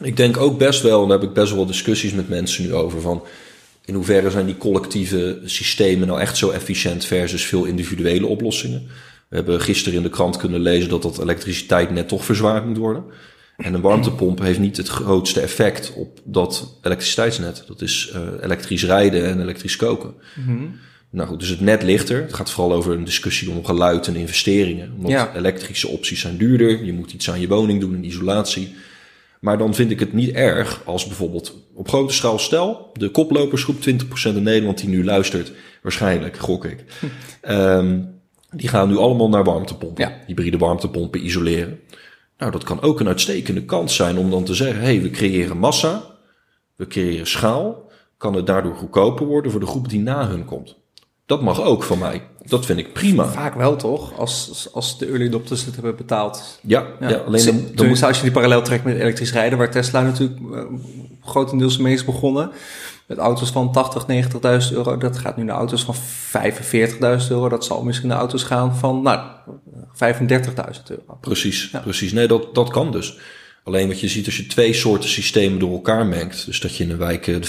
[0.00, 2.74] Ik denk ook best wel, en daar heb ik best wel discussies met mensen nu
[2.74, 3.24] over, van
[3.84, 8.88] in hoeverre zijn die collectieve systemen nou echt zo efficiënt versus veel individuele oplossingen.
[9.28, 12.76] We hebben gisteren in de krant kunnen lezen dat dat elektriciteit net toch verzwaard moet
[12.76, 13.04] worden.
[13.56, 17.64] En een warmtepomp heeft niet het grootste effect op dat elektriciteitsnet.
[17.66, 20.14] Dat is uh, elektrisch rijden en elektrisch koken.
[20.34, 20.78] Mm
[21.10, 22.22] nou goed, dus het net lichter.
[22.22, 24.92] Het gaat vooral over een discussie om geluid en investeringen.
[24.96, 26.84] Omdat elektrische opties zijn duurder.
[26.84, 28.74] Je moet iets aan je woning doen, in isolatie.
[29.40, 32.90] Maar dan vind ik het niet erg als bijvoorbeeld op grote schaal stel...
[32.92, 33.82] de koplopersgroep 20%
[34.22, 35.52] in Nederland die nu luistert...
[35.82, 36.84] waarschijnlijk, gok ik...
[37.48, 40.04] um, die gaan nu allemaal naar warmtepompen.
[40.04, 40.18] Ja.
[40.26, 41.80] Hybride warmtepompen isoleren.
[42.38, 44.80] Nou, dat kan ook een uitstekende kans zijn om dan te zeggen...
[44.80, 46.02] hé, hey, we creëren massa,
[46.76, 47.90] we creëren schaal...
[48.16, 50.77] kan het daardoor goedkoper worden voor de groep die na hun komt.
[51.28, 52.22] Dat mag ook van mij.
[52.44, 53.26] Dat vind ik prima.
[53.26, 56.58] Vaak wel toch, als, als de early adopters het hebben betaald.
[56.62, 57.16] Ja, ja.
[57.16, 60.40] alleen dan, dan moet, als je die parallel trekt met elektrisch rijden, waar Tesla natuurlijk
[60.40, 60.62] uh,
[61.24, 62.50] grotendeels mee is begonnen.
[63.06, 64.06] Met auto's van 80,
[64.70, 64.96] 90.000 euro.
[64.96, 67.48] Dat gaat nu naar auto's van 45.000 euro.
[67.48, 69.20] Dat zal misschien naar auto's gaan van nou,
[69.92, 70.26] 35.000
[70.88, 71.18] euro.
[71.20, 72.12] Precies, precies.
[72.12, 73.18] Nee, dat, dat kan dus.
[73.64, 76.46] Alleen wat je ziet als je twee soorten systemen door elkaar mengt.
[76.46, 77.40] Dus dat je in een wijk 25%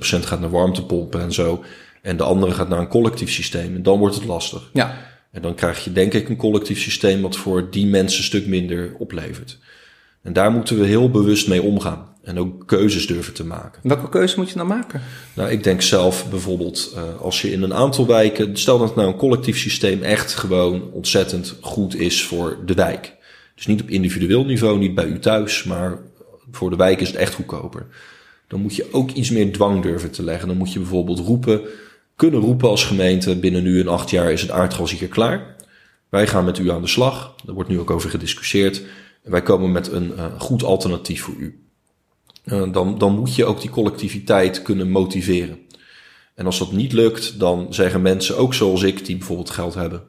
[0.00, 1.64] gaat naar warmtepompen en zo.
[2.02, 3.74] En de andere gaat naar een collectief systeem.
[3.74, 4.70] En dan wordt het lastig.
[4.72, 5.10] Ja.
[5.30, 8.46] En dan krijg je denk ik een collectief systeem wat voor die mensen een stuk
[8.46, 9.58] minder oplevert.
[10.22, 12.10] En daar moeten we heel bewust mee omgaan.
[12.22, 13.80] En ook keuzes durven te maken.
[13.82, 15.00] Welke keuze moet je dan maken?
[15.34, 19.08] Nou, ik denk zelf bijvoorbeeld, uh, als je in een aantal wijken, stel dat nou
[19.08, 23.14] een collectief systeem echt gewoon ontzettend goed is voor de wijk.
[23.54, 25.98] Dus niet op individueel niveau, niet bij u thuis, maar
[26.50, 27.86] voor de wijk is het echt goedkoper.
[28.48, 30.48] Dan moet je ook iets meer dwang durven te leggen.
[30.48, 31.60] Dan moet je bijvoorbeeld roepen,
[32.16, 35.56] kunnen roepen als gemeente binnen nu en acht jaar is het aardgas hier klaar.
[36.08, 37.34] Wij gaan met u aan de slag.
[37.44, 38.82] Daar wordt nu ook over gediscussieerd.
[39.22, 41.66] En wij komen met een uh, goed alternatief voor u.
[42.44, 45.58] Uh, dan, dan moet je ook die collectiviteit kunnen motiveren.
[46.34, 50.02] En als dat niet lukt, dan zeggen mensen ook zoals ik, die bijvoorbeeld geld hebben,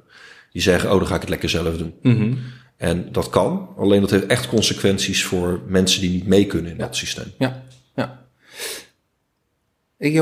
[0.51, 1.93] die zeggen, oh, dan ga ik het lekker zelf doen.
[2.01, 2.37] Mm -hmm.
[2.77, 6.77] En dat kan, alleen dat heeft echt consequenties voor mensen die niet mee kunnen in
[6.77, 6.85] ja.
[6.85, 7.31] dat systeem.
[7.37, 7.63] Ja,
[7.95, 8.25] ja.
[10.03, 10.21] Ik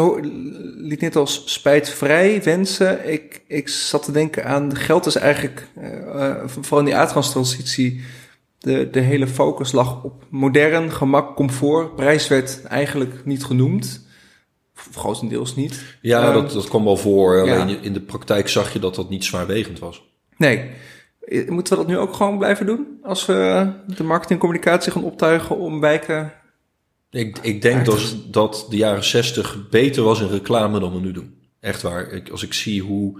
[0.75, 3.11] liet net als spijtvrij wensen.
[3.11, 8.01] Ik, ik zat te denken aan geld is eigenlijk, uh, vooral in die aardgastransitie,
[8.59, 11.95] de, de hele focus lag op modern, gemak, comfort.
[11.95, 14.05] Prijs werd eigenlijk niet genoemd.
[14.93, 15.97] Grotendeels niet.
[16.01, 17.39] Ja, um, dat, dat kwam wel voor.
[17.39, 17.77] Alleen ja.
[17.81, 20.03] in de praktijk zag je dat dat niet zwaarwegend was.
[20.37, 20.69] Nee.
[21.47, 22.99] Moeten we dat nu ook gewoon blijven doen?
[23.03, 26.33] Als we de marketing en communicatie gaan optuigen om wijken
[27.11, 31.11] ik, ik denk dat, dat de jaren zestig beter was in reclame dan we nu
[31.11, 31.33] doen.
[31.59, 32.11] Echt waar.
[32.11, 33.19] Ik, als ik zie hoe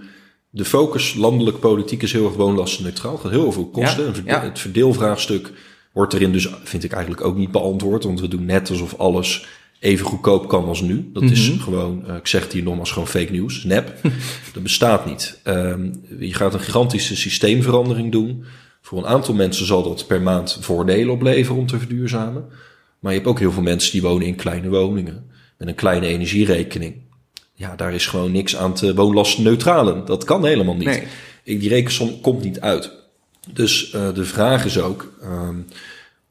[0.50, 3.16] de focus landelijk politiek is heel erg woonlastenneutraal.
[3.16, 4.04] gaat heel veel kosten.
[4.04, 4.42] Ja, ja.
[4.42, 5.52] Het verdeelvraagstuk
[5.92, 8.04] wordt erin dus, vind ik eigenlijk ook niet beantwoord.
[8.04, 9.46] Want we doen net alsof alles
[9.80, 11.10] even goedkoop kan als nu.
[11.12, 11.36] Dat mm -hmm.
[11.36, 11.60] is mhm.
[11.60, 13.64] gewoon, uh, ik zeg het hier nogmaals, gewoon fake news.
[13.64, 14.00] Nep.
[14.52, 15.40] dat bestaat niet.
[15.44, 18.44] Um, je gaat een gigantische systeemverandering doen.
[18.80, 22.44] Voor een aantal mensen zal dat per maand voordelen opleveren om te verduurzamen.
[23.02, 25.30] Maar je hebt ook heel veel mensen die wonen in kleine woningen.
[25.58, 26.94] Met een kleine energierekening.
[27.54, 30.04] Ja, daar is gewoon niks aan te woonlastneutralen.
[30.04, 30.84] Dat kan helemaal niet.
[30.84, 31.02] Nee.
[31.44, 32.92] Ik- Die rekensom komt niet uit.
[33.52, 35.56] Dus eh, de vraag is ook, ehm,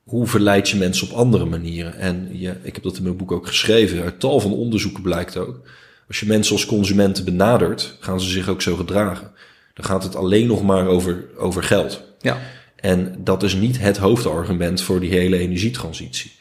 [0.04, 1.96] hoe verleid je mensen op andere manieren?
[1.98, 4.04] En je, ik heb dat in mijn boek ook geschreven.
[4.04, 5.60] Uit tal van onderzoeken blijkt ook.
[6.08, 9.32] Als je mensen als consumenten benadert, gaan ze zich ook zo gedragen.
[9.74, 12.02] Dan gaat het alleen nog maar over, over geld.
[12.20, 12.40] Ja.
[12.76, 16.32] En dat is niet het hoofdargument voor die hele energietransitie.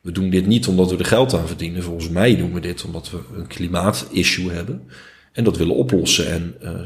[0.00, 1.82] We doen dit niet omdat we er geld aan verdienen.
[1.82, 4.88] Volgens mij doen we dit omdat we een klimaatissue hebben.
[5.32, 6.30] En dat willen oplossen.
[6.30, 6.80] En eh,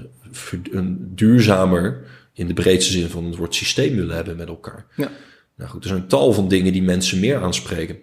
[0.71, 4.87] een duurzamer, in de breedste zin van het woord, systeem willen hebben met elkaar.
[4.97, 5.11] Ja.
[5.57, 7.97] Nou goed, er zijn tal van dingen die mensen meer aanspreken.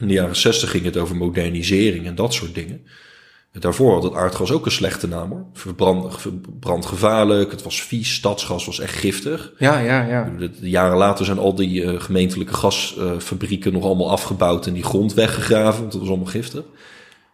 [0.00, 2.86] In de jaren zestig ging het over modernisering en dat soort dingen.
[3.52, 5.44] Daarvoor had het aardgas ook een slechte naam hoor.
[5.52, 6.16] Verbrand,
[6.60, 9.52] brandgevaarlijk, het was vies, stadsgas was echt giftig.
[9.58, 10.32] Ja, ja, ja.
[10.60, 15.80] Jaren later zijn al die eh, gemeentelijke gasfabrieken nog allemaal afgebouwd en die grond weggegraven,
[15.80, 16.62] want dat was allemaal giftig.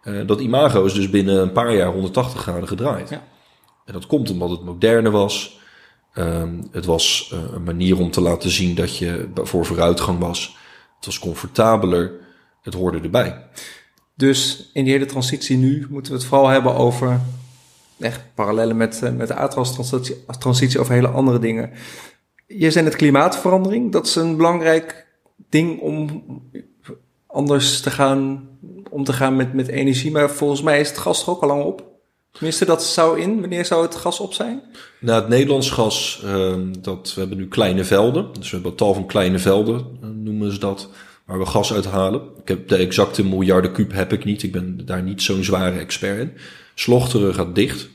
[0.03, 3.09] Eh, dat imago is dus binnen een paar jaar 180 graden gedraaid.
[3.09, 3.23] Ja.
[3.85, 5.59] En dat komt omdat het moderne was.
[6.13, 10.57] Ehm, het was eh, een manier om te laten zien dat je voor vooruitgang was.
[10.97, 12.13] Het was comfortabeler.
[12.63, 13.45] Het hoorde erbij.
[14.19, 17.21] Dus in die hele transitie nu moeten we het vooral hebben over
[17.99, 21.71] echt parallellen met, eh, met de aardgastransitie transitie over hele andere dingen.
[22.47, 23.93] Je zei net klimaatverandering.
[23.93, 25.07] Dat is een belangrijk
[25.49, 26.25] ding om
[27.27, 28.49] anders te gaan,
[28.91, 30.11] om te gaan met, met energie.
[30.11, 31.85] Maar volgens mij is het gas er ook al lang op.
[32.31, 33.41] Tenminste, dat zou in.
[33.41, 34.63] Wanneer zou het gas op zijn?
[35.01, 38.33] Nou, het Nederlands gas, ehm, dat, we hebben nu kleine velden.
[38.33, 40.89] Dus we hebben tal van kleine velden, eh, noemen ze dat,
[41.29, 42.21] waar we gas uithalen.
[42.43, 44.43] Ik heb de exacte miljarden kuub heb ik niet.
[44.43, 46.33] Ik ben daar niet zo'n zware expert in.
[46.75, 47.89] Slochteren gaat dicht,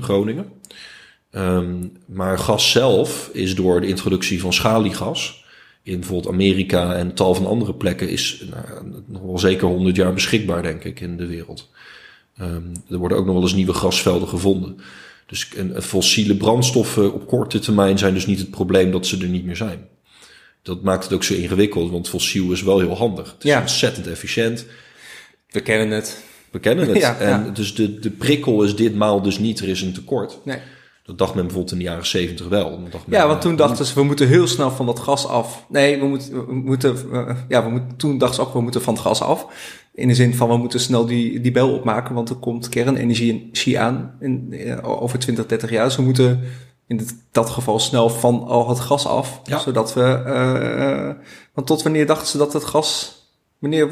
[0.00, 0.46] Groningen.
[1.30, 1.74] Ehm,
[2.06, 5.44] maar gas zelf is door de introductie van schaliegas
[5.82, 10.12] in bijvoorbeeld Amerika en tal van andere plekken is nou, nog wel zeker 100 jaar
[10.12, 11.70] beschikbaar, denk ik, in de wereld.
[12.36, 14.76] Ehm, er worden ook nog wel eens nieuwe gasvelden gevonden.
[15.26, 19.28] Dus en, fossiele brandstoffen op korte termijn zijn dus niet het probleem dat ze er
[19.28, 19.88] niet meer zijn.
[20.66, 23.26] Dat maakt het ook zo ingewikkeld, want fossiel is wel heel handig.
[23.32, 23.60] Het is Ja.
[23.60, 24.66] ontzettend efficiënt.
[25.50, 26.22] We kennen het.
[26.50, 26.96] We kennen het.
[27.06, 27.50] Ja, en ja.
[27.50, 30.38] dus de, de prikkel is ditmaal dus niet, er is een tekort.
[30.44, 30.58] Nee.
[31.04, 32.80] Dat dacht men bijvoorbeeld in de jaren zeventig wel.
[32.90, 35.64] Dacht men, Ja, want toen dachten ze, we moeten heel snel van dat gas af.
[35.68, 38.82] Nee, we moeten, we moeten eh, ja, we moeten, toen dachten ze ook, we moeten
[38.82, 39.46] van het gas af.
[39.94, 43.78] In de zin van, we moeten snel die, die bel opmaken, want er komt kernenergie
[43.80, 45.84] aan in, eh, over 20, 30 jaar.
[45.84, 46.40] Dus we moeten
[46.86, 49.40] in dit, dat geval snel van al het gas af.
[49.44, 49.58] Ja.
[49.58, 53.20] Zodat we, eh, want tot wanneer dachten ze dat het gas,
[53.58, 53.88] wanneer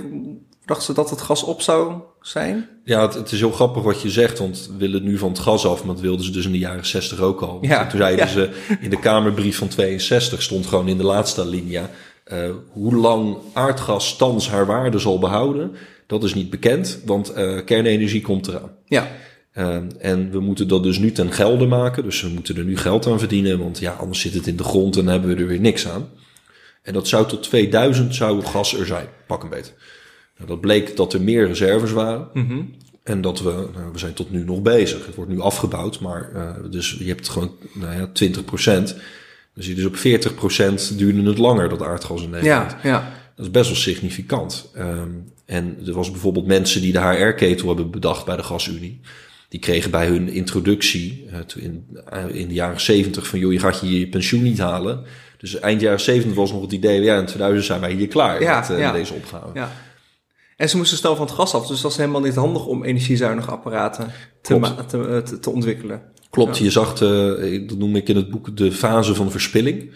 [0.65, 2.69] dachten ze dat het gas op zou zijn?
[2.85, 5.39] Ja, het, het is heel grappig wat je zegt, want we willen nu van het
[5.39, 7.59] gas af, maar dat wilden ze dus in de jaren 60 ook al.
[7.61, 8.33] Ja, En toen zeiden ja.
[8.33, 11.91] ze in de Kamerbrief van 62 stond gewoon in de laatste alinea,
[12.25, 15.77] eh, hoe lang aardgas thans haar waarde zal behouden,
[16.07, 18.71] dat is niet bekend, want eh, kernenergie komt eraan.
[18.85, 19.09] Ja,
[19.55, 22.77] Eh, en we moeten dat dus nu ten gelde maken, dus we moeten er nu
[22.77, 25.49] geld aan verdienen, want ja, anders zit het in de grond en hebben we er
[25.49, 26.09] weer niks aan.
[26.83, 29.75] En dat zou tot 2000 zou gas er zijn, pak een beet.
[30.37, 32.29] Nou, dat bleek dat er meer reserves waren.
[33.03, 35.07] En dat we, nou, we zijn tot nu nog bezig.
[35.07, 38.97] Het wordt nu afgebouwd, maar eh, dus je hebt gewoon nou ja, 20 procent.
[39.55, 42.73] Dus je dus op 40 procent duurde het langer, dat aardgas in Nederland.
[42.73, 43.13] ja, ja.
[43.37, 44.71] Dat is best wel significant.
[44.75, 45.11] Ehm,
[45.47, 49.01] en er was bijvoorbeeld mensen die de HR-ketel hebben bedacht bij de Gasunie.
[49.49, 53.39] Die kregen bij hun introductie eh, in, eh, in de jaren 70 van...
[53.39, 55.05] joh, je gaat je je pensioen niet halen.
[55.39, 57.03] Dus eind jaren 70 was nog het idee...
[57.03, 58.93] ja, in 2000 zijn wij hier klaar Ja, met, eh, ja.
[58.93, 59.51] deze opgave.
[59.55, 59.73] Ja.
[60.57, 62.85] En ze moesten snel van het gas af, dus dat is helemaal niet handig om
[62.85, 66.03] energiezuinige apparaten te, te, te, te ontwikkelen.
[66.31, 69.93] Klopt, je zag, de, dat noem ik in het boek de fase van verspilling.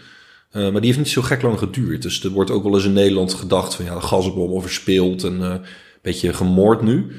[0.53, 2.03] Maar die heeft niet zo gek lang geduurd.
[2.03, 5.41] Dus er wordt ook wel eens in Nederland gedacht van ja, de gasbom verspild en
[5.41, 5.61] een
[6.03, 7.13] beetje gemoord nu.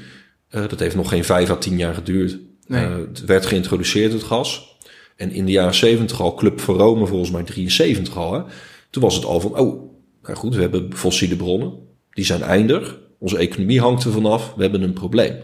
[0.50, 2.38] Eh, dat heeft nog geen vijf à tien jaar geduurd.
[2.66, 2.84] Nee.
[2.84, 4.76] Eh, het werd geïntroduceerd, het gas.
[5.16, 8.32] En in de jaren 70 al, Club van Rome volgens mij 73 al.
[8.32, 8.42] Hè,
[8.90, 9.90] toen was het al van, oh,
[10.22, 11.72] nou goed, we hebben fossiele bronnen.
[12.10, 12.98] Die zijn eindig.
[13.18, 14.54] Onze economie hangt er vanaf.
[14.56, 15.36] We hebben een probleem.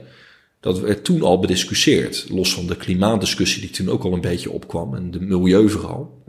[0.61, 2.27] Dat werd toen al bediscussieerd.
[2.31, 4.95] Los van de klimaatdiscussie die toen ook al een beetje opkwam.
[4.95, 6.23] En de milieu vooral.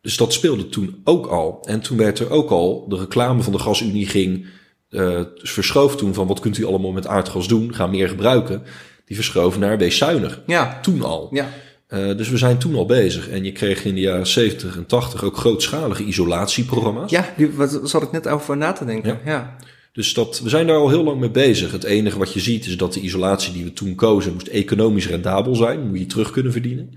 [0.00, 1.62] Dus dat speelde toen ook al.
[1.62, 4.46] En toen werd er ook al, de reclame van de gasunie ging,
[4.90, 8.62] eh verschoof toen van wat kunt u allemaal met aardgas doen, ga meer gebruiken.
[9.04, 10.40] Die verschoof naar wees zuinig.
[10.46, 11.28] Ja, Toen al.
[11.32, 11.48] ja,
[11.86, 13.28] Eh, dus we zijn toen al bezig.
[13.28, 17.10] En je kreeg in de jaren 70 en 80 ook grootschalige isolatieprogramma's.
[17.10, 19.20] ja die, wat zat ik net over na te denken.
[19.24, 19.30] Ja.
[19.32, 19.56] Ja,
[19.92, 21.72] Dus dat, we zijn daar al heel lang mee bezig.
[21.72, 25.08] Het enige wat je ziet is dat de isolatie die we toen kozen moest economisch
[25.08, 25.88] rendabel zijn.
[25.88, 26.90] Moet je terug kunnen verdienen.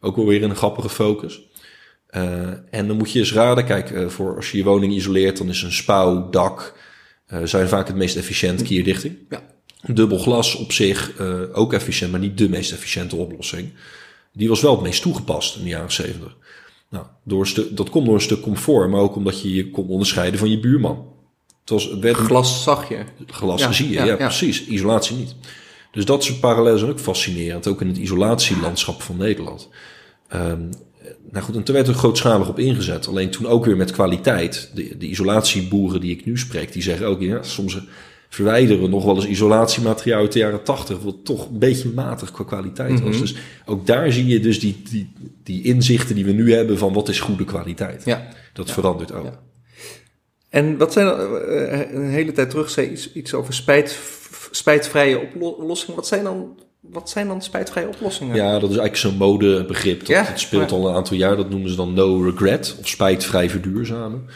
[0.00, 1.40] Ook wel weer een grappige focus.
[2.06, 2.22] Eh,
[2.70, 5.62] en dan moet je eens raden, kijk, voor als je je woning isoleert, dan is
[5.62, 6.74] een spouw, dak,
[7.44, 9.16] zijn vaak het meest efficiënt keerdichting.
[9.28, 9.42] Ja.
[9.86, 13.72] Dubbel glas op zich uh, ook efficiënt, maar niet de meest efficiënte oplossing.
[14.32, 16.36] Die was wel het meest toegepast in de jaren 70.
[16.90, 19.88] Nou, door stuk, dat komt door een stuk comfort, maar ook omdat je je kon
[19.88, 21.12] onderscheiden van je buurman.
[21.60, 23.04] Het was, het werd glas zag je.
[23.26, 24.66] Glas ja, zie je, ja, ja, precies.
[24.66, 25.34] Isolatie niet.
[25.92, 29.68] Dus dat soort parallellen zijn ook fascinerend, ook in het isolatielandschap van Nederland.
[30.34, 30.70] Um,
[31.30, 33.08] nou goed, en toen werd er grootschalig op ingezet.
[33.08, 34.70] Alleen toen ook weer met kwaliteit.
[34.74, 37.78] De, de isolatieboeren die ik nu spreek, die zeggen ook, ja, soms
[38.28, 42.30] verwijderen we nog wel eens isolatiemateriaal uit de jaren tachtig, wat toch een beetje matig
[42.30, 43.10] qua kwaliteit was.
[43.10, 43.20] Mhm.
[43.20, 45.12] Dus ook daar zie je dus die, die,
[45.42, 48.04] die inzichten die we nu hebben van wat is goede kwaliteit.
[48.04, 48.28] Ja.
[48.52, 49.24] Dat verandert ook.
[49.24, 49.40] Ja.
[50.48, 53.98] En wat zijn uh, een hele tijd terug zei iets, iets over spijt,
[54.50, 55.96] spijtvrije oplossingen.
[55.96, 56.58] Wat zijn dan
[56.90, 58.36] wat zijn dan spijtvrije oplossingen?
[58.36, 59.98] Ja, dat is eigenlijk zo'n modebegrip.
[59.98, 60.26] Dat, ja?
[60.34, 61.36] speelt al een aantal jaar.
[61.36, 64.26] Dat noemen ze dan no regret of spijtvrij verduurzamen.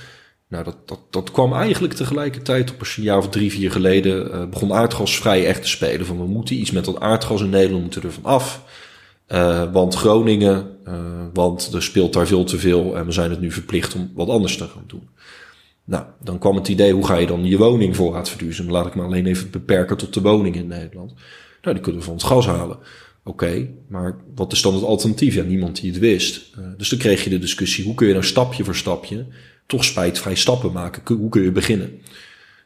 [0.48, 4.28] Nou, dat, dat, dat kwam eigenlijk tegelijkertijd op een jaar of drie, vier geleden.
[4.28, 6.06] Uh, begon aardgas vrij echt te spelen.
[6.06, 8.62] Van we moeten iets met dat aardgas in Nederland, moeten er van af.
[9.28, 10.94] Uh, want Groningen, uh,
[11.32, 14.28] want er speelt daar veel te veel en we zijn het nu verplicht om wat
[14.28, 15.08] anders te gaan doen.
[15.84, 18.72] Nou, dan kwam het idee, hoe ga je dan je woning voorraad verduurzamen?
[18.72, 21.12] Laat ik me alleen even beperken tot de woning in Nederland.
[21.62, 22.79] Nou, die kunnen we van het gas halen.
[23.25, 25.35] Oké, maar wat is dan het alternatief?
[25.35, 26.51] Ja, niemand die het wist.
[26.59, 29.27] Uh, dus dan kreeg je de discussie, hoe kun je nou stapje voor stapje
[29.66, 31.16] toch spijtvrij stappen maken?
[31.16, 32.01] Hoe kun je beginnen?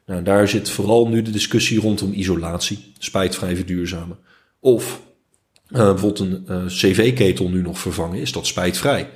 [0.07, 4.19] Nou, daar zit vooral nu de discussie rondom isolatie, spijtvrij verduurzamen.
[4.61, 5.03] Of
[5.69, 9.11] uh, bijvoorbeeld een uh, cv-ketel nu nog vervangen, is dat spijtvrij?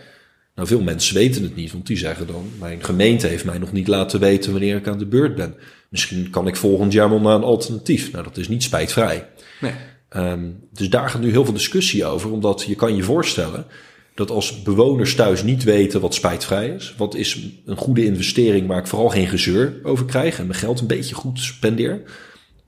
[0.55, 3.73] Nou, veel mensen weten het niet, want die zeggen dan, mijn gemeente heeft mij nog
[3.73, 5.55] niet laten weten wanneer ik aan de beurt ben.
[5.96, 8.12] Misschien kan ik volgend jaar wel naar een alternatief.
[8.12, 9.28] Nou, dat is niet spijtvrij.
[9.61, 9.72] Nee.
[10.16, 13.66] Um, dus daar gaat nu heel veel discussie over, omdat je kan je voorstellen
[14.14, 18.78] dat als bewoners thuis niet weten wat spijtvrij is, wat is een goede investering waar
[18.78, 22.02] ik vooral geen gezeur over krijg en mijn geld een beetje goed spendeer,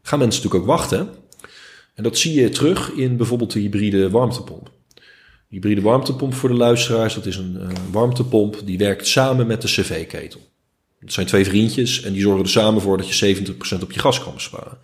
[0.03, 1.09] gaan mensen natuurlijk ook wachten.
[1.95, 4.71] En dat zie je terug in bijvoorbeeld de hybride warmtepomp.
[4.95, 5.03] De
[5.49, 7.59] hybride warmtepomp voor de luisteraars, dat is een
[7.91, 10.41] warmtepomp die werkt samen met de cv-ketel.
[11.01, 14.01] Het zijn twee vriendjes en die zorgen er samen voor dat je 70% op je
[14.01, 14.79] gas kan besparen.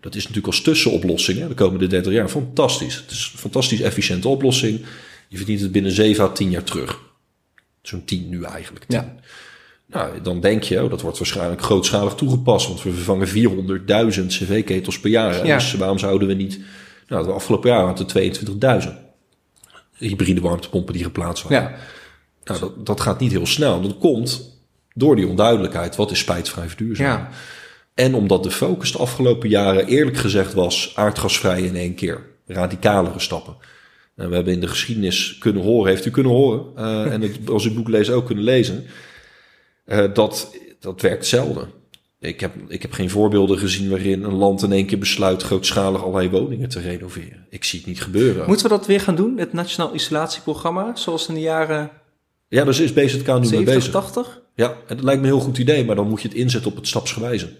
[0.00, 2.94] Dat is natuurlijk als tussenoplossing hè, de komende 30 jaar fantastisch.
[2.94, 4.84] Het is een fantastisch efficiënte oplossing.
[5.28, 7.00] Je verdient het binnen 7 à 10 jaar terug.
[7.82, 8.84] Zo'n 10 nu eigenlijk.
[8.84, 8.98] 10.
[8.98, 9.14] Ja.
[9.86, 15.00] Nou, dan denk je, oh, dat wordt waarschijnlijk grootschalig toegepast, want we vervangen 400.000 cv-ketels
[15.00, 15.46] per jaar.
[15.46, 15.56] Ja.
[15.56, 16.60] Dus waarom zouden we niet,
[17.08, 18.38] nou, de afgelopen jaar hadden we
[18.82, 18.88] 22.000
[19.96, 21.62] hybride warmtepompen die geplaatst waren.
[21.62, 21.78] Ja.
[22.44, 23.80] Nou, dat, dat gaat niet heel snel.
[23.80, 24.51] Dat komt
[24.94, 25.96] door die onduidelijkheid.
[25.96, 27.28] Wat is spijtvrij verduurzamen?
[27.30, 27.36] Ja.
[27.94, 32.26] En omdat de focus de afgelopen jaren eerlijk gezegd was aardgasvrij in één keer.
[32.46, 33.56] Radicalere stappen.
[34.16, 37.50] En we hebben in de geschiedenis kunnen horen, heeft u kunnen horen, uh, en het,
[37.50, 38.84] als u boek leest ook kunnen lezen,
[39.86, 41.70] uh, dat, dat werkt zelden.
[42.20, 46.02] Ik heb, ik heb geen voorbeelden gezien waarin een land in één keer besluit grootschalig
[46.02, 47.46] allerlei woningen te renoveren.
[47.50, 48.46] Ik zie het niet gebeuren.
[48.46, 51.90] Moeten we dat weer gaan doen, het Nationaal Isolatieprogramma, zoals in de jaren
[52.48, 53.92] ja, dus is BZK nu 70, mee bezig.
[53.92, 54.41] 80?
[54.54, 56.76] Ja, dat lijkt me een heel goed idee, maar dan moet je het inzetten op
[56.76, 57.56] het stapsgewijze.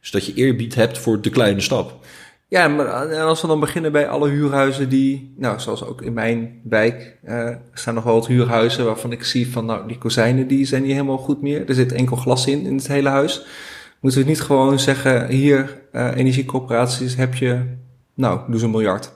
[0.00, 2.04] Dus dat je eerbied hebt voor de kleine stap.
[2.48, 6.12] Ja, maar en als we dan beginnen bij alle huurhuizen die, nou, zoals ook in
[6.12, 10.46] mijn wijk, uh, staan nog wel wat huurhuizen waarvan ik zie van, nou, die kozijnen
[10.46, 11.68] die zijn niet helemaal goed meer.
[11.68, 13.46] Er zit enkel glas in, in het hele huis.
[14.00, 17.62] Moeten we niet gewoon zeggen, hier, uh, energiecoöperaties heb je,
[18.14, 19.12] nou, doe ze een miljard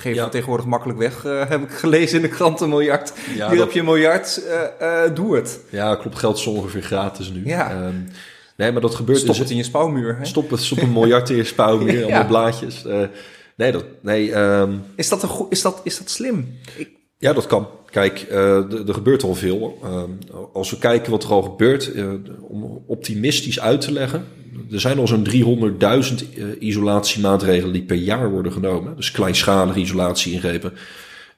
[0.00, 0.28] geven ja.
[0.28, 3.12] tegenwoordig makkelijk weg, uh, heb ik gelezen in de krant een miljard.
[3.16, 3.66] Ja, Hier dat...
[3.66, 5.60] heb je een miljard, uh, uh, doe het.
[5.68, 7.46] Ja, klopt, geld is ongeveer gratis nu.
[7.46, 7.86] Ja.
[7.86, 8.08] Um,
[8.56, 10.16] nee, maar dat gebeurt Stop dus, het in je spouwmuur.
[10.18, 10.24] Hè?
[10.24, 12.02] Stop het, stop een miljard in je spouwmuur, ja.
[12.02, 12.84] allemaal blaadjes.
[13.56, 16.58] nee, dat, nee um, is, dat een goed, is, dat, is dat slim?
[16.76, 16.88] Ik...
[17.18, 17.68] Ja, dat kan.
[17.90, 19.78] Kijk, er gebeurt al veel.
[19.84, 20.18] Um,
[20.52, 21.90] als we kijken wat er al gebeurt,
[22.40, 24.24] om optimistisch uit te leggen
[24.70, 25.34] er zijn al zo'n 300.000
[26.38, 28.96] uh, isolatiemaatregelen die per jaar worden genomen.
[28.96, 30.72] Dus kleinschalige isolatie ingrepen.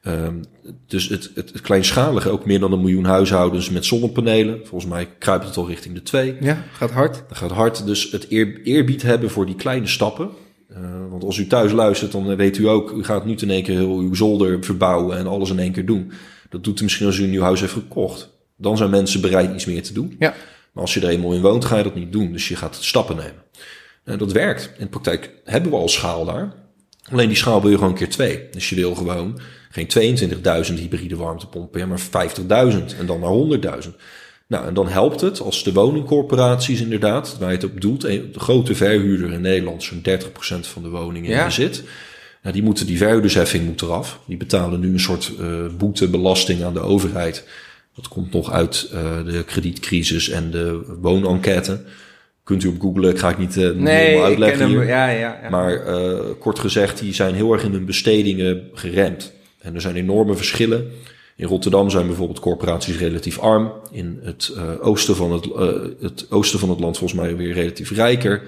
[0.06, 0.40] Um,
[0.86, 4.60] dus het, het, het, kleinschalige, ook meer dan een miljoen huishoudens met zonnepanelen.
[4.64, 6.36] Volgens mij kruipt het al richting de twee.
[6.40, 7.22] Ja, gaat hard.
[7.28, 7.86] Dat gaat hard.
[7.86, 10.28] Dus het eer, eerbied hebben voor die kleine stappen.
[10.70, 10.78] Uh,
[11.10, 13.76] want als u thuis luistert, dan weet u ook, u gaat niet in één keer
[13.76, 16.12] heel uw zolder verbouwen en alles in één keer doen.
[16.48, 18.30] Dat doet u misschien als u een nieuw huis heeft gekocht.
[18.56, 20.16] Dan zijn mensen bereid iets meer te doen.
[20.18, 20.34] Ja.
[20.72, 22.32] Maar als je er eenmaal in woont, ga je dat niet doen.
[22.32, 23.42] Dus je gaat stappen nemen.
[24.04, 24.72] En dat werkt.
[24.76, 26.52] In de praktijk hebben we al schaal daar.
[27.10, 28.48] Alleen die schaal wil je gewoon keer twee.
[28.50, 30.18] Dus je wil gewoon geen
[30.68, 33.90] 22.000 hybride warmtepompen, maar 50.000 en dan naar 100.000.
[34.46, 38.30] Nou, en dan helpt het als de woningcorporaties inderdaad, waar je het op doelt, de
[38.36, 40.20] grote verhuurder in Nederland, zo'n 30%
[40.60, 41.38] van de woningen ja.
[41.38, 41.84] in bezit.
[42.42, 44.20] Nou, die moeten die verhuurdersheffing moet eraf.
[44.26, 47.44] Die betalen nu een soort uh, boetebelasting aan de overheid
[47.94, 51.80] dat komt nog uit uh, de kredietcrisis en de woonenquête.
[52.44, 54.86] Kunt u op googlen, ik ga ik niet, uh, Nee, uitleggen ken hem.
[54.86, 55.50] Ja, ja, ja.
[55.50, 59.32] Maar eh, kort gezegd, die zijn heel erg in hun bestedingen geremd.
[59.58, 60.90] En er zijn enorme verschillen.
[61.36, 63.72] In Rotterdam zijn bijvoorbeeld corporaties relatief arm.
[63.90, 65.68] In het, eh, oosten, van het, eh,
[66.00, 68.42] het oosten van het land volgens mij weer relatief rijker.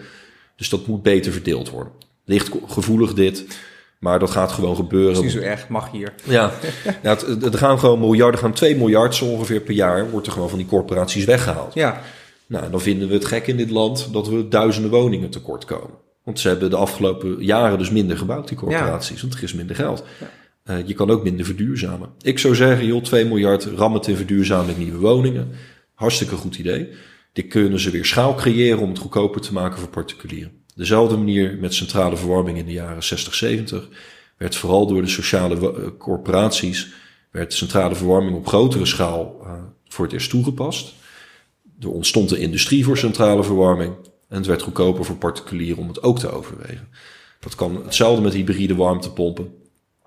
[0.56, 1.92] Dus dat moet beter verdeeld worden.
[2.24, 3.44] Ligt gevoelig dit,
[4.04, 5.22] maar dat gaat gewoon Dat is gebeuren.
[5.22, 6.14] niet zo erg, mag hier.
[6.24, 6.52] Ja,
[7.02, 10.32] ja er gaan gewoon miljarden, er gaan 2 miljard zo ongeveer per jaar, wordt er
[10.32, 11.74] gewoon van die corporaties weggehaald.
[11.74, 12.00] Ja,
[12.46, 15.96] Nou, dan vinden we het gek in dit land dat we duizenden woningen tekort komen.
[16.24, 19.76] Want ze hebben de afgelopen jaren dus minder gebouwd, die corporaties, want er is minder
[19.76, 20.04] geld.
[20.64, 22.08] Eh, je kan ook minder verduurzamen.
[22.20, 25.50] Ik zou zeggen, joh, 2 miljard, ram het in verduurzaming nieuwe woningen.
[25.94, 26.88] Hartstikke goed idee.
[27.32, 30.63] Dit kunnen ze weer schaal creëren om het goedkoper te maken voor particulieren.
[30.74, 33.88] Dezelfde manier met centrale verwarming in de jaren 60, 70
[34.36, 36.92] werd vooral door de sociale eh, corporaties
[37.30, 39.52] werd centrale verwarming op grotere schaal eh,
[39.88, 40.94] voor het eerst toegepast.
[41.80, 43.94] Er ontstond de industrie voor centrale verwarming.
[44.28, 46.88] En het werd goedkoper voor particulieren om het ook te overwegen.
[47.40, 49.54] Dat kan hetzelfde met hybride warmtepompen.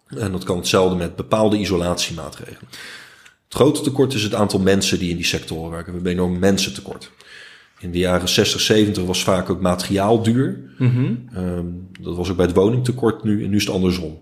[0.08, 2.70] En dat kan hetzelfde met bepaalde isolatiemaatregelen.
[3.44, 5.88] Het grote tekort is het aantal mensen die in die sectoren werken.
[5.88, 7.12] We hebben enorm mensentekort.
[7.80, 10.60] In de jaren 60, 70 was vaak ook materiaal duur.
[11.34, 11.66] Ehm,
[12.02, 13.44] dat was ook bij het woningtekort nu.
[13.44, 14.20] En nu is het andersom.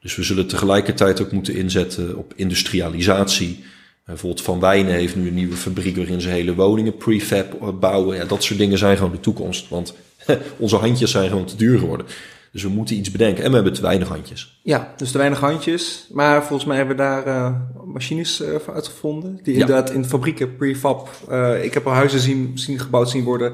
[0.00, 3.58] Dus we zullen tegelijkertijd ook moeten inzetten op industrialisatie.
[3.60, 3.64] Eh,
[4.04, 8.16] Bijvoorbeeld Van Wijnen heeft nu een nieuwe fabriek waarin ze hele woningen prefab eh, bouwen.
[8.16, 9.68] Ja, dat soort dingen zijn gewoon de toekomst.
[9.68, 9.94] Want
[10.58, 12.06] onze handjes zijn gewoon te duur geworden.
[12.52, 13.42] Dus we moeten iets bedenken.
[13.44, 14.60] En we hebben te weinig handjes.
[14.62, 16.08] ja, dus te weinig handjes.
[16.12, 17.52] Maar volgens mij hebben we daar eh,
[17.84, 19.38] machines voor uitgevonden.
[19.42, 19.60] Die Ja.
[19.60, 21.08] inderdaad in fabrieken, prefab.
[21.30, 23.52] eh, ik heb al huizen zien, zien gebouwd zien worden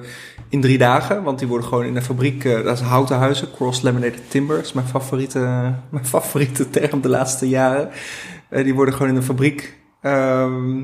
[0.48, 1.22] in drie dagen.
[1.22, 3.48] Want die worden gewoon in een fabriek, dat is houten huizen.
[3.54, 5.38] Cross-laminated timber is mijn favoriete,
[5.90, 7.88] mijn favoriete term de laatste jaren.
[8.50, 10.82] Die worden gewoon in een fabriek ehm,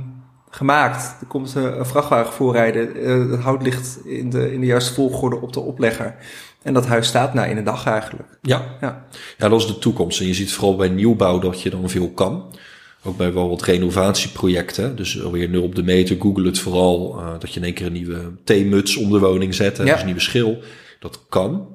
[0.55, 1.17] gemaakt.
[1.21, 2.97] Er komt een, vrachtwagen voorrijden.
[2.97, 6.15] eh, het hout ligt in de, in de juiste volgorde op de oplegger.
[6.63, 8.29] En dat huis staat na in een dag eigenlijk.
[8.43, 8.77] Ja.
[8.81, 9.05] Ja.
[9.39, 10.21] ja, dat is de toekomst.
[10.21, 12.53] En je ziet vooral bij nieuwbouw dat je dan veel kan.
[13.05, 14.97] Ook bij wel wat renovatieprojecten.
[14.97, 16.17] Dus alweer nul op de meter.
[16.21, 17.19] Google het vooral.
[17.19, 19.77] eh, dat je in één keer een nieuwe theemuts om de woning zet.
[19.77, 19.91] hè, Ja.
[19.91, 20.59] Dus een nieuwe schil.
[21.01, 21.69] Dat kan.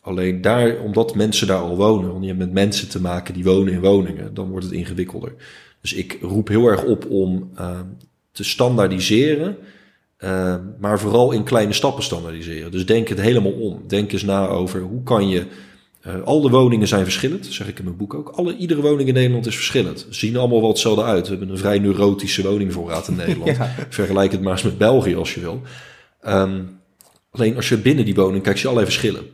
[0.00, 2.08] Alleen daar, omdat mensen daar al wonen.
[2.10, 4.34] Want je hebt met mensen te maken die wonen in woningen.
[4.34, 5.34] Dan wordt het ingewikkelder.
[5.80, 7.80] Dus ik roep heel erg op om eh,
[8.32, 9.56] te standaardiseren.
[10.16, 12.70] eh, maar vooral in kleine stappen standaardiseren.
[12.70, 13.82] Dus denk het helemaal om.
[13.86, 15.46] Denk eens na over hoe kan je
[16.00, 18.28] eh, al de woningen zijn verschillend, zeg ik in mijn boek ook.
[18.28, 20.00] Alle, iedere woning in Nederland is verschillend.
[20.00, 21.22] Ze zien allemaal wel hetzelfde uit.
[21.24, 23.56] We hebben een vrij neurotische woningvoorraad in Nederland.
[23.56, 23.74] Ja.
[23.88, 25.60] Vergelijk het maar eens met België als je wil.
[26.20, 26.62] Ehm,
[27.30, 29.30] alleen als je binnen die woning kijkt, zie je allerlei verschillen.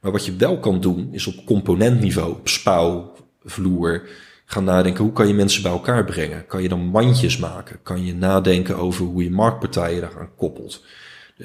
[0.00, 3.12] Maar wat je wel kan doen, is op componentniveau, op spouw,
[3.44, 4.02] vloer,
[4.44, 6.46] gaan nadenken hoe kan je mensen bij elkaar brengen.
[6.46, 7.82] Kan je dan mandjes maken?
[7.82, 10.84] Kan je nadenken over hoe je marktpartijen daaraan koppelt?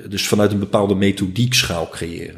[0.07, 2.37] Dus vanuit een bepaalde methodiekschaal creëren.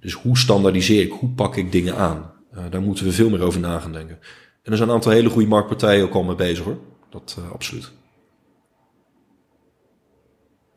[0.00, 1.12] Dus hoe standaardiseer ik?
[1.12, 2.32] Hoe pak ik dingen aan?
[2.52, 4.18] Eh, daar moeten we veel meer over na gaan denken.
[4.62, 6.78] En er zijn een aantal hele goede marktpartijen ook al mee bezig hoor.
[7.10, 7.90] Dat eh, absoluut.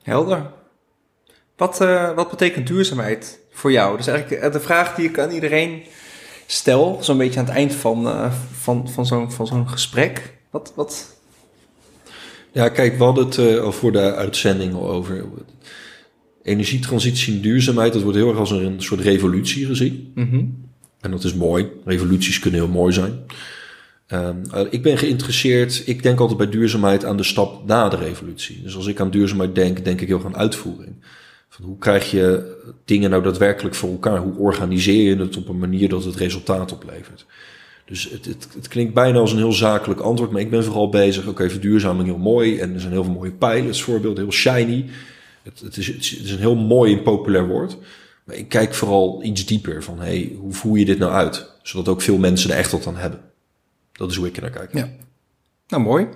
[0.02, 0.52] Helder.
[1.56, 3.98] Wat, eh, wat betekent duurzaamheid voor jou?
[3.98, 5.84] Dus eigenlijk de vraag die ik aan iedereen
[6.46, 10.38] stel, zo'n beetje aan het eind van, eh, van, van zo'n van zo'n gesprek.
[10.50, 11.18] Wat, wat,
[12.52, 15.26] Ja, kijk, we hadden het eh, al voor de uitzending al over.
[16.44, 20.14] Energietransitie en duurzaamheid, dat wordt heel erg als een soort revolutie gezien.
[21.02, 21.68] En dat is mooi.
[21.86, 23.26] Revoluties kunnen heel mooi zijn.
[24.08, 27.96] Ehm, eh, ik ben geïnteresseerd, ik denk altijd bij duurzaamheid aan de stap na de
[27.96, 28.62] revolutie.
[28.62, 30.96] Dus als ik aan duurzaamheid denk, denk ik heel erg aan uitvoering.
[31.54, 34.18] Van hoe krijg je dingen nou daadwerkelijk voor elkaar?
[34.18, 37.26] Hoe organiseer je het op een manier dat het resultaat oplevert?
[37.86, 40.90] Dus het, het, het klinkt bijna als een heel zakelijk antwoord, maar ik ben vooral
[40.90, 41.28] bezig.
[41.28, 44.86] Oké, verduurzaming heel mooi en er zijn heel veel mooie pilots, voorbeelden, heel shiny.
[45.44, 47.78] Het, het, is, het is een heel mooi en populair woord.
[48.24, 51.52] Maar ik kijk vooral iets dieper van, hey, hoe voer je dit nou uit?
[51.62, 53.20] Zodat ook veel mensen er echt wat aan hebben.
[53.92, 54.74] Dat is hoe ik er naar kijk.
[54.74, 54.90] Ja.
[55.68, 56.08] Nou, mooi.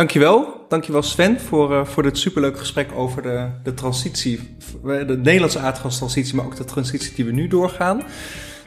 [0.00, 0.64] Dankjewel.
[0.68, 6.34] Dankjewel Sven voor, eh, voor dit superleuke gesprek over de, de transitie, de Nederlandse aardgastransitie,
[6.34, 8.02] maar ook de transitie die we nu doorgaan.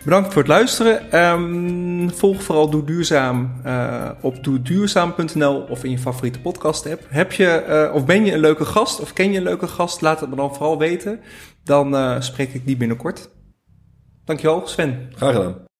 [0.03, 1.11] Bedankt voor het luisteren.
[1.11, 7.05] Ehm, volg vooral Doe Duurzaam eh, op doeduurzaam.nl of in je favoriete podcast app.
[7.07, 10.01] Heb je, eh, of ben je een leuke gast of ken je een leuke gast?
[10.01, 11.19] Laat het me dan vooral weten.
[11.63, 13.29] Dan eh, spreek ik die binnenkort.
[14.25, 15.09] Dankjewel Sven.
[15.15, 15.71] Graag gedaan.